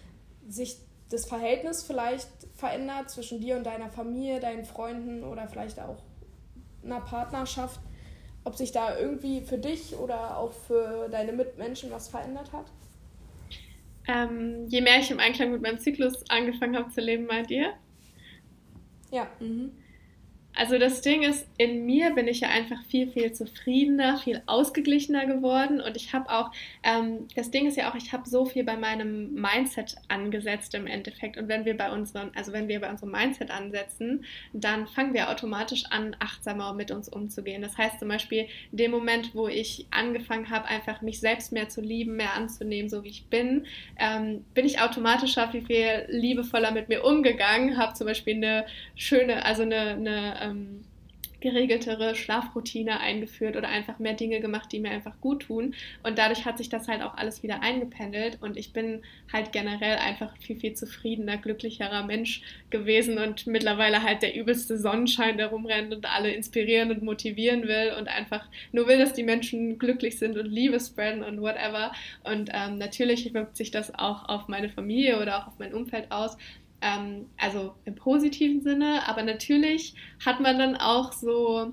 [0.48, 0.78] sich
[1.11, 5.98] das Verhältnis vielleicht verändert zwischen dir und deiner Familie, deinen Freunden oder vielleicht auch
[6.84, 7.80] einer Partnerschaft,
[8.44, 12.66] ob sich da irgendwie für dich oder auch für deine Mitmenschen was verändert hat?
[14.09, 17.74] Ähm, je mehr ich im Einklang mit meinem Zyklus angefangen habe zu leben, meint ihr?
[19.11, 19.28] Ja.
[19.38, 19.72] Mhm.
[20.59, 25.24] Also das Ding ist, in mir bin ich ja einfach viel, viel zufriedener, viel ausgeglichener
[25.24, 26.50] geworden und ich habe auch,
[26.82, 30.88] ähm, das Ding ist ja auch, ich habe so viel bei meinem Mindset angesetzt im
[30.88, 35.14] Endeffekt und wenn wir bei unseren, also wenn wir bei unserem Mindset ansetzen, dann fangen
[35.14, 37.62] wir automatisch an, achtsamer mit uns umzugehen.
[37.62, 41.68] Das heißt zum Beispiel, in dem Moment, wo ich angefangen habe, einfach mich selbst mehr
[41.68, 43.64] zu lieben, mehr anzunehmen, so wie ich bin,
[43.96, 49.44] ähm, bin ich automatisch viel, viel liebevoller mit mir umgegangen, habe zum Beispiel eine schöne,
[49.44, 50.84] also eine, eine ähm,
[51.40, 55.74] geregeltere Schlafroutine eingeführt oder einfach mehr Dinge gemacht, die mir einfach gut tun.
[56.03, 59.99] Und dadurch hat sich das halt auch alles wieder eingependelt und ich bin halt generell
[59.99, 65.94] einfach viel, viel zufriedener, glücklicherer Mensch gewesen und mittlerweile halt der übelste Sonnenschein, der rumrennt
[65.94, 70.36] und alle inspirieren und motivieren will und einfach nur will, dass die Menschen glücklich sind
[70.36, 71.92] und Liebe spreaden und whatever.
[72.24, 76.11] Und ähm, natürlich wirkt sich das auch auf meine Familie oder auch auf mein Umfeld
[76.11, 76.36] aus.
[76.80, 81.72] Ähm, also im positiven Sinne, aber natürlich hat man dann auch so,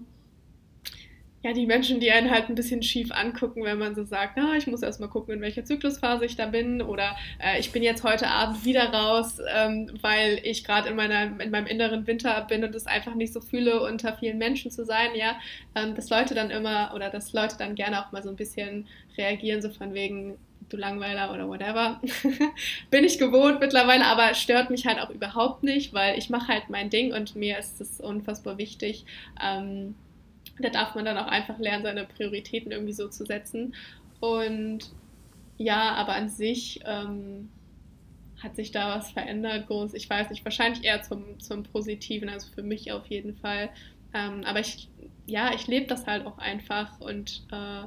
[1.46, 4.56] ja, die Menschen, die einen halt ein bisschen schief angucken, wenn man so sagt, na,
[4.56, 8.04] ich muss erstmal gucken, in welcher Zyklusphase ich da bin oder äh, ich bin jetzt
[8.04, 10.98] heute Abend wieder raus, ähm, weil ich gerade in,
[11.40, 14.86] in meinem inneren Winter bin und es einfach nicht so fühle, unter vielen Menschen zu
[14.86, 15.36] sein, ja,
[15.76, 18.88] ähm, dass Leute dann immer oder dass Leute dann gerne auch mal so ein bisschen
[19.16, 20.40] reagieren, so von wegen,
[20.70, 22.02] du Langweiler oder whatever.
[22.92, 26.70] Bin ich gewohnt mittlerweile, aber stört mich halt auch überhaupt nicht, weil ich mache halt
[26.70, 29.06] mein Ding und mir ist es unfassbar wichtig.
[29.42, 29.96] Ähm,
[30.60, 33.76] da darf man dann auch einfach lernen, seine Prioritäten irgendwie so zu setzen.
[34.20, 34.92] Und
[35.58, 37.50] ja, aber an sich ähm,
[38.42, 39.94] hat sich da was verändert, groß.
[39.94, 43.70] Ich weiß nicht, wahrscheinlich eher zum, zum Positiven, also für mich auf jeden Fall.
[44.14, 44.88] Ähm, aber ich,
[45.26, 47.84] ja, ich lebe das halt auch einfach und äh,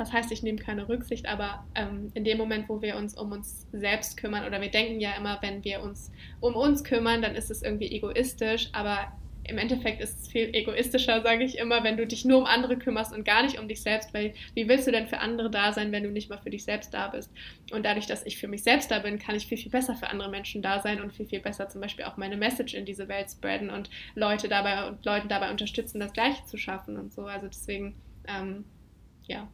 [0.00, 3.30] was heißt, ich nehme keine Rücksicht, aber ähm, in dem Moment, wo wir uns um
[3.32, 7.34] uns selbst kümmern, oder wir denken ja immer, wenn wir uns um uns kümmern, dann
[7.36, 9.12] ist es irgendwie egoistisch, aber
[9.44, 12.78] im Endeffekt ist es viel egoistischer, sage ich immer, wenn du dich nur um andere
[12.78, 15.72] kümmerst und gar nicht um dich selbst, weil wie willst du denn für andere da
[15.72, 17.32] sein, wenn du nicht mal für dich selbst da bist?
[17.72, 20.08] Und dadurch, dass ich für mich selbst da bin, kann ich viel, viel besser für
[20.08, 23.08] andere Menschen da sein und viel, viel besser zum Beispiel auch meine Message in diese
[23.08, 27.24] Welt spreaden und Leute dabei und Leuten dabei unterstützen, das Gleiche zu schaffen und so.
[27.24, 27.96] Also deswegen,
[28.28, 28.64] ähm,
[29.26, 29.48] ja,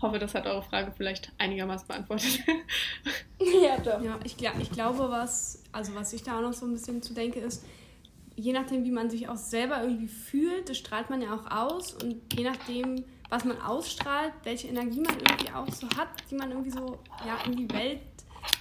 [0.00, 2.40] hoffe, das hat eure Frage vielleicht einigermaßen beantwortet.
[3.62, 4.02] ja, doch.
[4.02, 7.14] Ja, ich, ich glaube, was, also was ich da auch noch so ein bisschen zu
[7.14, 7.64] denke, ist,
[8.36, 11.94] je nachdem, wie man sich auch selber irgendwie fühlt, das strahlt man ja auch aus
[11.94, 16.50] und je nachdem, was man ausstrahlt, welche Energie man irgendwie auch so hat, die man
[16.50, 18.00] irgendwie so ja, in die Welt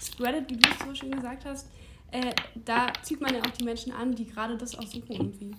[0.03, 1.69] spreadet, wie du es so schön gesagt hast,
[2.11, 2.33] äh,
[2.65, 5.55] da zieht man ja auch die Menschen an, die gerade das auch suchen irgendwie,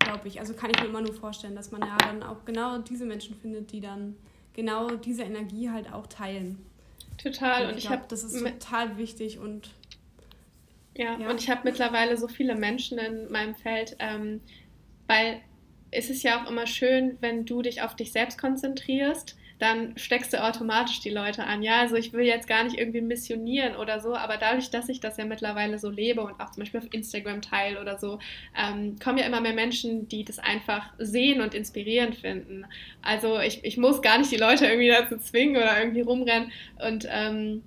[0.00, 0.40] glaube ich.
[0.40, 3.36] Also kann ich mir immer nur vorstellen, dass man ja dann auch genau diese Menschen
[3.36, 4.16] findet, die dann
[4.60, 6.58] genau diese Energie halt auch teilen.
[7.16, 7.66] Total.
[7.66, 9.70] Und ich, ich habe das ist total wichtig und
[10.96, 11.30] ja, ja.
[11.30, 14.40] und ich habe mittlerweile so viele Menschen in meinem Feld, ähm,
[15.06, 15.40] weil
[15.90, 20.32] es ist ja auch immer schön, wenn du dich auf dich selbst konzentrierst dann steckst
[20.32, 21.62] du automatisch die Leute an.
[21.62, 25.00] Ja, also ich will jetzt gar nicht irgendwie missionieren oder so, aber dadurch, dass ich
[25.00, 28.18] das ja mittlerweile so lebe und auch zum Beispiel auf Instagram teile oder so,
[28.58, 32.64] ähm, kommen ja immer mehr Menschen, die das einfach sehen und inspirierend finden.
[33.02, 36.50] Also ich, ich muss gar nicht die Leute irgendwie dazu zwingen oder irgendwie rumrennen
[36.82, 37.62] und ähm,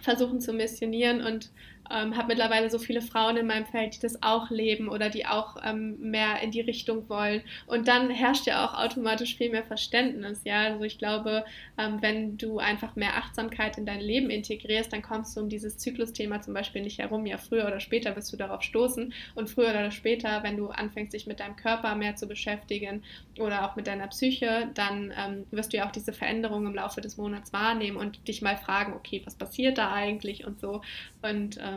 [0.00, 1.50] versuchen zu missionieren und
[1.90, 5.26] ähm, habe mittlerweile so viele Frauen in meinem Feld, die das auch leben oder die
[5.26, 7.42] auch ähm, mehr in die Richtung wollen.
[7.66, 10.42] Und dann herrscht ja auch automatisch viel mehr Verständnis.
[10.44, 11.44] Ja, also ich glaube,
[11.78, 15.78] ähm, wenn du einfach mehr Achtsamkeit in dein Leben integrierst, dann kommst du um dieses
[15.78, 17.26] Zyklusthema zum Beispiel nicht herum.
[17.26, 19.12] Ja, früher oder später wirst du darauf stoßen.
[19.34, 23.02] Und früher oder später, wenn du anfängst, dich mit deinem Körper mehr zu beschäftigen
[23.38, 27.00] oder auch mit deiner Psyche, dann ähm, wirst du ja auch diese Veränderungen im Laufe
[27.00, 30.82] des Monats wahrnehmen und dich mal fragen, okay, was passiert da eigentlich und so.
[31.22, 31.71] Und ähm,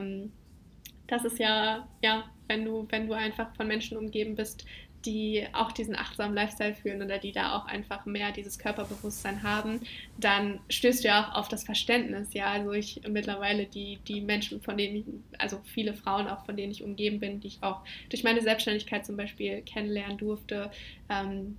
[1.07, 4.65] das ist ja, ja, wenn du, wenn du einfach von Menschen umgeben bist,
[5.05, 9.81] die auch diesen achtsamen Lifestyle führen oder die da auch einfach mehr dieses Körperbewusstsein haben,
[10.17, 12.33] dann stößt du ja auch auf das Verständnis.
[12.33, 15.05] Ja, also ich mittlerweile die, die Menschen, von denen ich,
[15.37, 19.05] also viele Frauen auch, von denen ich umgeben bin, die ich auch durch meine Selbstständigkeit
[19.05, 20.71] zum Beispiel kennenlernen durfte,
[21.09, 21.55] ähm,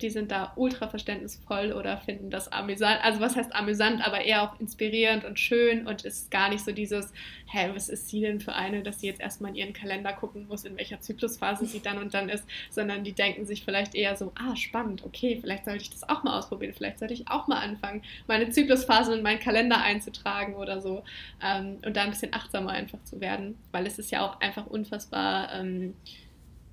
[0.00, 2.98] die sind da ultra verständnisvoll oder finden das amüsant.
[3.02, 6.72] Also was heißt amüsant, aber eher auch inspirierend und schön und ist gar nicht so
[6.72, 7.12] dieses,
[7.46, 10.46] hä, was ist sie denn für eine, dass sie jetzt erstmal in ihren Kalender gucken
[10.48, 14.16] muss, in welcher Zyklusphase sie dann und dann ist, sondern die denken sich vielleicht eher
[14.16, 17.46] so, ah, spannend, okay, vielleicht sollte ich das auch mal ausprobieren, vielleicht sollte ich auch
[17.48, 21.02] mal anfangen, meine Zyklusphasen in meinen Kalender einzutragen oder so
[21.42, 24.66] ähm, und da ein bisschen achtsamer einfach zu werden, weil es ist ja auch einfach
[24.66, 25.94] unfassbar ähm,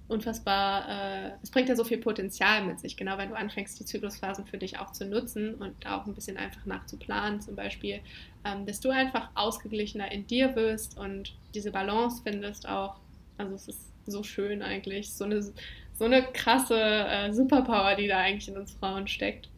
[0.08, 3.86] unfassbar, äh, es bringt ja so viel Potenzial mit sich, genau wenn du anfängst, die
[3.86, 8.02] Zyklusphasen für dich auch zu nutzen und auch ein bisschen einfach nachzuplanen zum Beispiel,
[8.44, 12.98] ähm, dass du einfach ausgeglichener in dir wirst und diese Balance findest auch.
[13.38, 18.20] Also es ist so schön eigentlich, so eine, so eine krasse äh, Superpower, die da
[18.20, 19.50] eigentlich in uns Frauen steckt.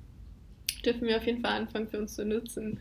[0.86, 2.80] Dürfen wir auf jeden Fall anfangen für uns zu nutzen.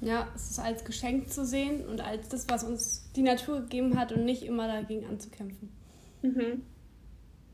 [0.00, 3.98] Ja, es ist als Geschenk zu sehen und als das, was uns die Natur gegeben
[3.98, 5.68] hat und nicht immer dagegen anzukämpfen.
[6.22, 6.62] Mhm.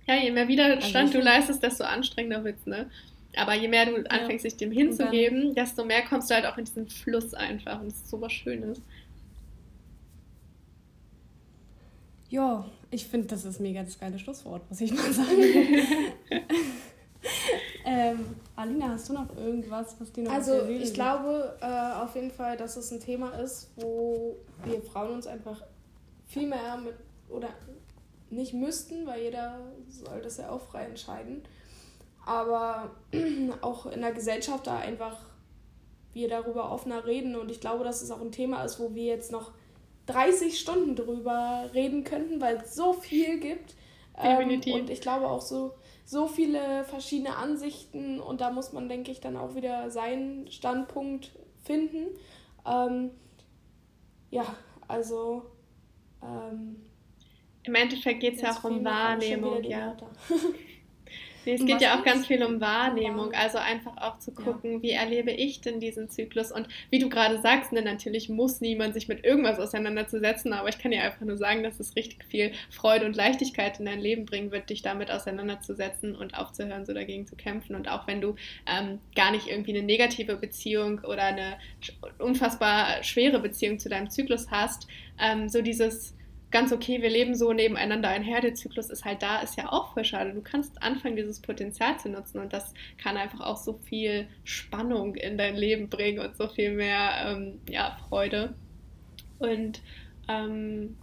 [0.06, 2.88] Ja, je mehr Widerstand also du leistest, desto anstrengender wird es, ne?
[3.36, 4.50] Aber je mehr du anfängst, ja.
[4.50, 7.94] sich dem hinzugeben, desto mehr kommst du halt auch in diesen Fluss einfach und es
[7.94, 8.80] ist so was Schönes.
[12.30, 15.42] Ja, ich finde, das ist mega das geile Schlusswort, muss ich mal sagen.
[17.88, 22.32] Ähm, Alina, hast du noch irgendwas, was dir noch Also ich glaube äh, auf jeden
[22.32, 25.62] Fall, dass es ein Thema ist, wo wir Frauen uns einfach
[26.26, 26.94] viel mehr mit
[27.28, 27.48] oder
[28.28, 31.44] nicht müssten, weil jeder soll das ja auch frei entscheiden.
[32.24, 32.90] Aber
[33.60, 35.20] auch in der Gesellschaft da einfach
[36.12, 39.04] wir darüber offener reden und ich glaube, dass es auch ein Thema ist, wo wir
[39.04, 39.52] jetzt noch
[40.06, 43.76] 30 Stunden drüber reden könnten, weil es so viel gibt.
[44.20, 44.74] Definitiv.
[44.74, 45.74] Ähm, und ich glaube auch so,
[46.06, 51.32] so viele verschiedene Ansichten und da muss man, denke ich, dann auch wieder seinen Standpunkt
[51.64, 52.06] finden.
[52.64, 53.10] Ähm,
[54.30, 54.46] ja,
[54.86, 55.50] also.
[56.22, 56.76] Ähm,
[57.64, 59.96] Im Endeffekt geht es ja auch um Wahrnehmung, ja.
[61.54, 64.82] Es geht ja auch ganz viel um Wahrnehmung, also einfach auch zu gucken, ja.
[64.82, 66.50] wie erlebe ich denn diesen Zyklus?
[66.50, 70.78] Und wie du gerade sagst, ne, natürlich muss niemand sich mit irgendwas auseinanderzusetzen, aber ich
[70.78, 74.26] kann dir einfach nur sagen, dass es richtig viel Freude und Leichtigkeit in dein Leben
[74.26, 77.76] bringen wird, dich damit auseinanderzusetzen und aufzuhören, so dagegen zu kämpfen.
[77.76, 78.34] Und auch wenn du
[78.66, 81.58] ähm, gar nicht irgendwie eine negative Beziehung oder eine
[82.18, 84.88] unfassbar schwere Beziehung zu deinem Zyklus hast,
[85.20, 86.15] ähm, so dieses
[86.56, 89.92] ganz okay, wir leben so nebeneinander einher, der Zyklus ist halt da, ist ja auch
[89.92, 90.32] voll schade.
[90.32, 95.16] Du kannst anfangen, dieses Potenzial zu nutzen und das kann einfach auch so viel Spannung
[95.16, 98.54] in dein Leben bringen und so viel mehr ähm, ja, Freude.
[99.38, 99.82] Und
[100.28, 100.96] ähm,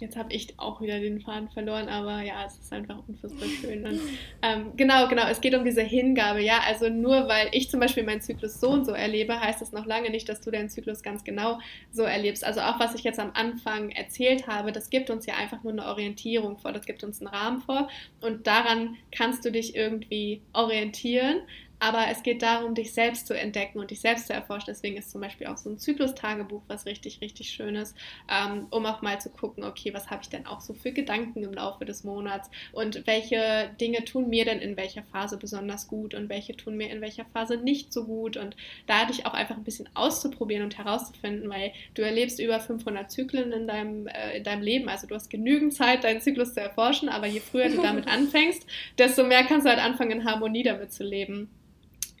[0.00, 3.84] Jetzt habe ich auch wieder den Faden verloren, aber ja, es ist einfach unfassbar schön.
[3.84, 4.00] Und,
[4.42, 6.60] ähm, genau, genau, es geht um diese Hingabe, ja.
[6.66, 9.86] Also nur weil ich zum Beispiel meinen Zyklus so und so erlebe, heißt das noch
[9.86, 11.58] lange nicht, dass du deinen Zyklus ganz genau
[11.90, 12.44] so erlebst.
[12.44, 15.72] Also auch was ich jetzt am Anfang erzählt habe, das gibt uns ja einfach nur
[15.72, 17.88] eine Orientierung vor, das gibt uns einen Rahmen vor
[18.20, 21.40] und daran kannst du dich irgendwie orientieren.
[21.80, 24.66] Aber es geht darum, dich selbst zu entdecken und dich selbst zu erforschen.
[24.68, 27.94] Deswegen ist zum Beispiel auch so ein Zyklus-Tagebuch was richtig, richtig schönes,
[28.28, 31.42] ähm, um auch mal zu gucken, okay, was habe ich denn auch so für Gedanken
[31.44, 36.14] im Laufe des Monats und welche Dinge tun mir denn in welcher Phase besonders gut
[36.14, 38.56] und welche tun mir in welcher Phase nicht so gut und
[38.86, 43.52] da dich auch einfach ein bisschen auszuprobieren und herauszufinden, weil du erlebst über 500 Zyklen
[43.52, 47.08] in deinem, äh, in deinem Leben, also du hast genügend Zeit, deinen Zyklus zu erforschen,
[47.08, 48.66] aber je früher du damit anfängst,
[48.98, 51.50] desto mehr kannst du halt anfangen, in Harmonie damit zu leben.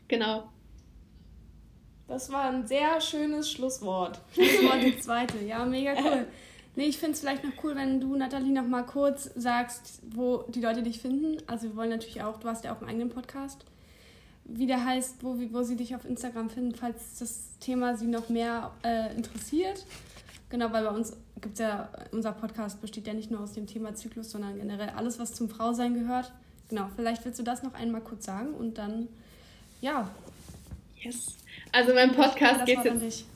[0.08, 0.48] Genau.
[2.08, 4.20] Das war ein sehr schönes Schlusswort.
[4.32, 5.44] Schlusswort die zweite.
[5.44, 6.26] Ja, mega cool.
[6.74, 10.44] Nee, ich finde es vielleicht noch cool, wenn du, Nathalie, noch mal kurz sagst, wo
[10.48, 11.42] die Leute dich finden.
[11.46, 13.64] Also wir wollen natürlich auch, du hast ja auch einen eigenen Podcast,
[14.44, 18.28] wie der heißt, wo, wo sie dich auf Instagram finden, falls das Thema sie noch
[18.28, 19.84] mehr äh, interessiert.
[20.50, 23.66] Genau, weil bei uns gibt es ja, unser Podcast besteht ja nicht nur aus dem
[23.66, 26.32] Thema Zyklus, sondern generell alles, was zum Frausein gehört.
[26.68, 29.08] Genau, vielleicht willst du das noch einmal kurz sagen und dann
[29.80, 30.10] ja.
[31.00, 31.38] Yes.
[31.72, 33.26] Also mein Podcast geht jetzt.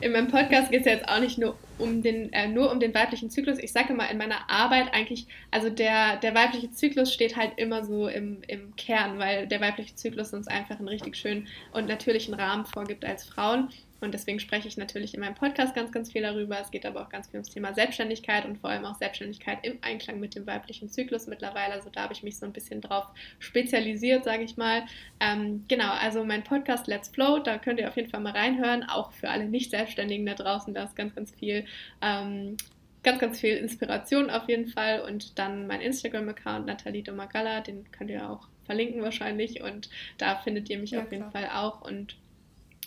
[0.00, 2.80] in meinem Podcast geht es ja jetzt auch nicht nur um den, äh, nur um
[2.80, 3.58] den weiblichen Zyklus.
[3.58, 7.84] Ich sage immer in meiner Arbeit eigentlich, also der, der weibliche Zyklus steht halt immer
[7.84, 12.34] so im, im Kern, weil der weibliche Zyklus uns einfach einen richtig schönen und natürlichen
[12.34, 13.70] Rahmen vorgibt als Frauen.
[14.00, 16.60] Und deswegen spreche ich natürlich in meinem Podcast ganz, ganz viel darüber.
[16.60, 19.78] Es geht aber auch ganz viel ums Thema Selbstständigkeit und vor allem auch Selbstständigkeit im
[19.82, 21.74] Einklang mit dem weiblichen Zyklus mittlerweile.
[21.74, 23.06] Also da habe ich mich so ein bisschen drauf
[23.38, 24.84] spezialisiert, sage ich mal.
[25.20, 28.84] Ähm, genau, also mein Podcast Let's Flow, da könnt ihr auf jeden Fall mal reinhören.
[28.84, 31.64] Auch für alle Nicht-Selbstständigen da draußen, da ist ganz, ganz viel.
[32.00, 32.56] Ähm,
[33.02, 35.00] ganz, ganz viel Inspiration auf jeden Fall.
[35.00, 39.62] Und dann mein Instagram-Account, Nathalie Domagala, den könnt ihr auch verlinken wahrscheinlich.
[39.62, 39.88] Und
[40.18, 41.48] da findet ihr mich ja, auf jeden klar.
[41.48, 41.80] Fall auch.
[41.80, 42.16] Und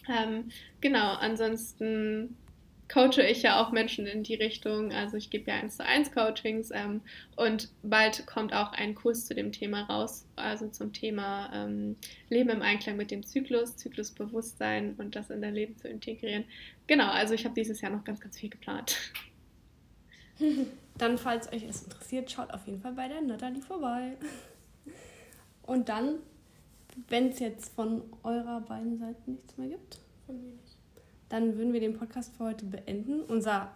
[0.07, 0.49] ähm,
[0.79, 2.35] genau, ansonsten
[2.91, 4.91] coache ich ja auch Menschen in die Richtung.
[4.91, 7.01] Also ich gebe ja 1 zu 1 Coachings ähm,
[7.37, 11.95] und bald kommt auch ein Kurs zu dem Thema raus, also zum Thema ähm,
[12.29, 16.43] Leben im Einklang mit dem Zyklus, Zyklusbewusstsein und das in dein Leben zu integrieren.
[16.87, 18.97] Genau, also ich habe dieses Jahr noch ganz, ganz viel geplant.
[20.97, 24.17] Dann, falls euch es interessiert, schaut auf jeden Fall bei der Natalie vorbei.
[25.63, 26.15] Und dann
[27.07, 29.99] wenn es jetzt von eurer beiden Seiten nichts mehr gibt,
[31.29, 33.21] dann würden wir den Podcast für heute beenden.
[33.21, 33.71] Unser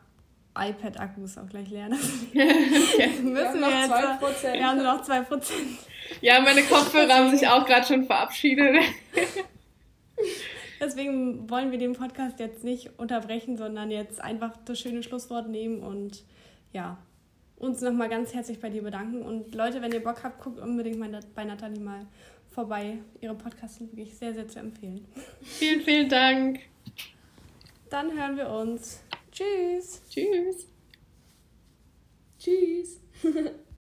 [0.57, 1.88] iPad-Akku ist auch gleich leer.
[2.32, 3.09] okay.
[3.22, 4.53] müssen wir, wir jetzt, 2%.
[4.53, 5.43] Wir haben noch 2%.
[6.22, 8.78] Ja, meine Kopfhörer haben sich auch gerade schon verabschiedet.
[10.80, 15.82] Deswegen wollen wir den Podcast jetzt nicht unterbrechen, sondern jetzt einfach das schöne Schlusswort nehmen
[15.82, 16.24] und
[16.74, 16.97] ja,
[17.57, 19.22] uns nochmal ganz herzlich bei dir bedanken.
[19.22, 20.99] Und Leute, wenn ihr Bock habt, guckt unbedingt
[21.34, 22.05] bei Nathalie mal
[22.56, 22.99] vorbei.
[23.20, 25.06] Ihre Podcasts sind wirklich sehr, sehr zu empfehlen.
[25.41, 26.62] Vielen, vielen Dank.
[27.89, 29.03] Dann hören wir uns.
[29.32, 30.01] Tschüss.
[30.10, 30.68] Tschüss.
[32.39, 33.01] Tschüss.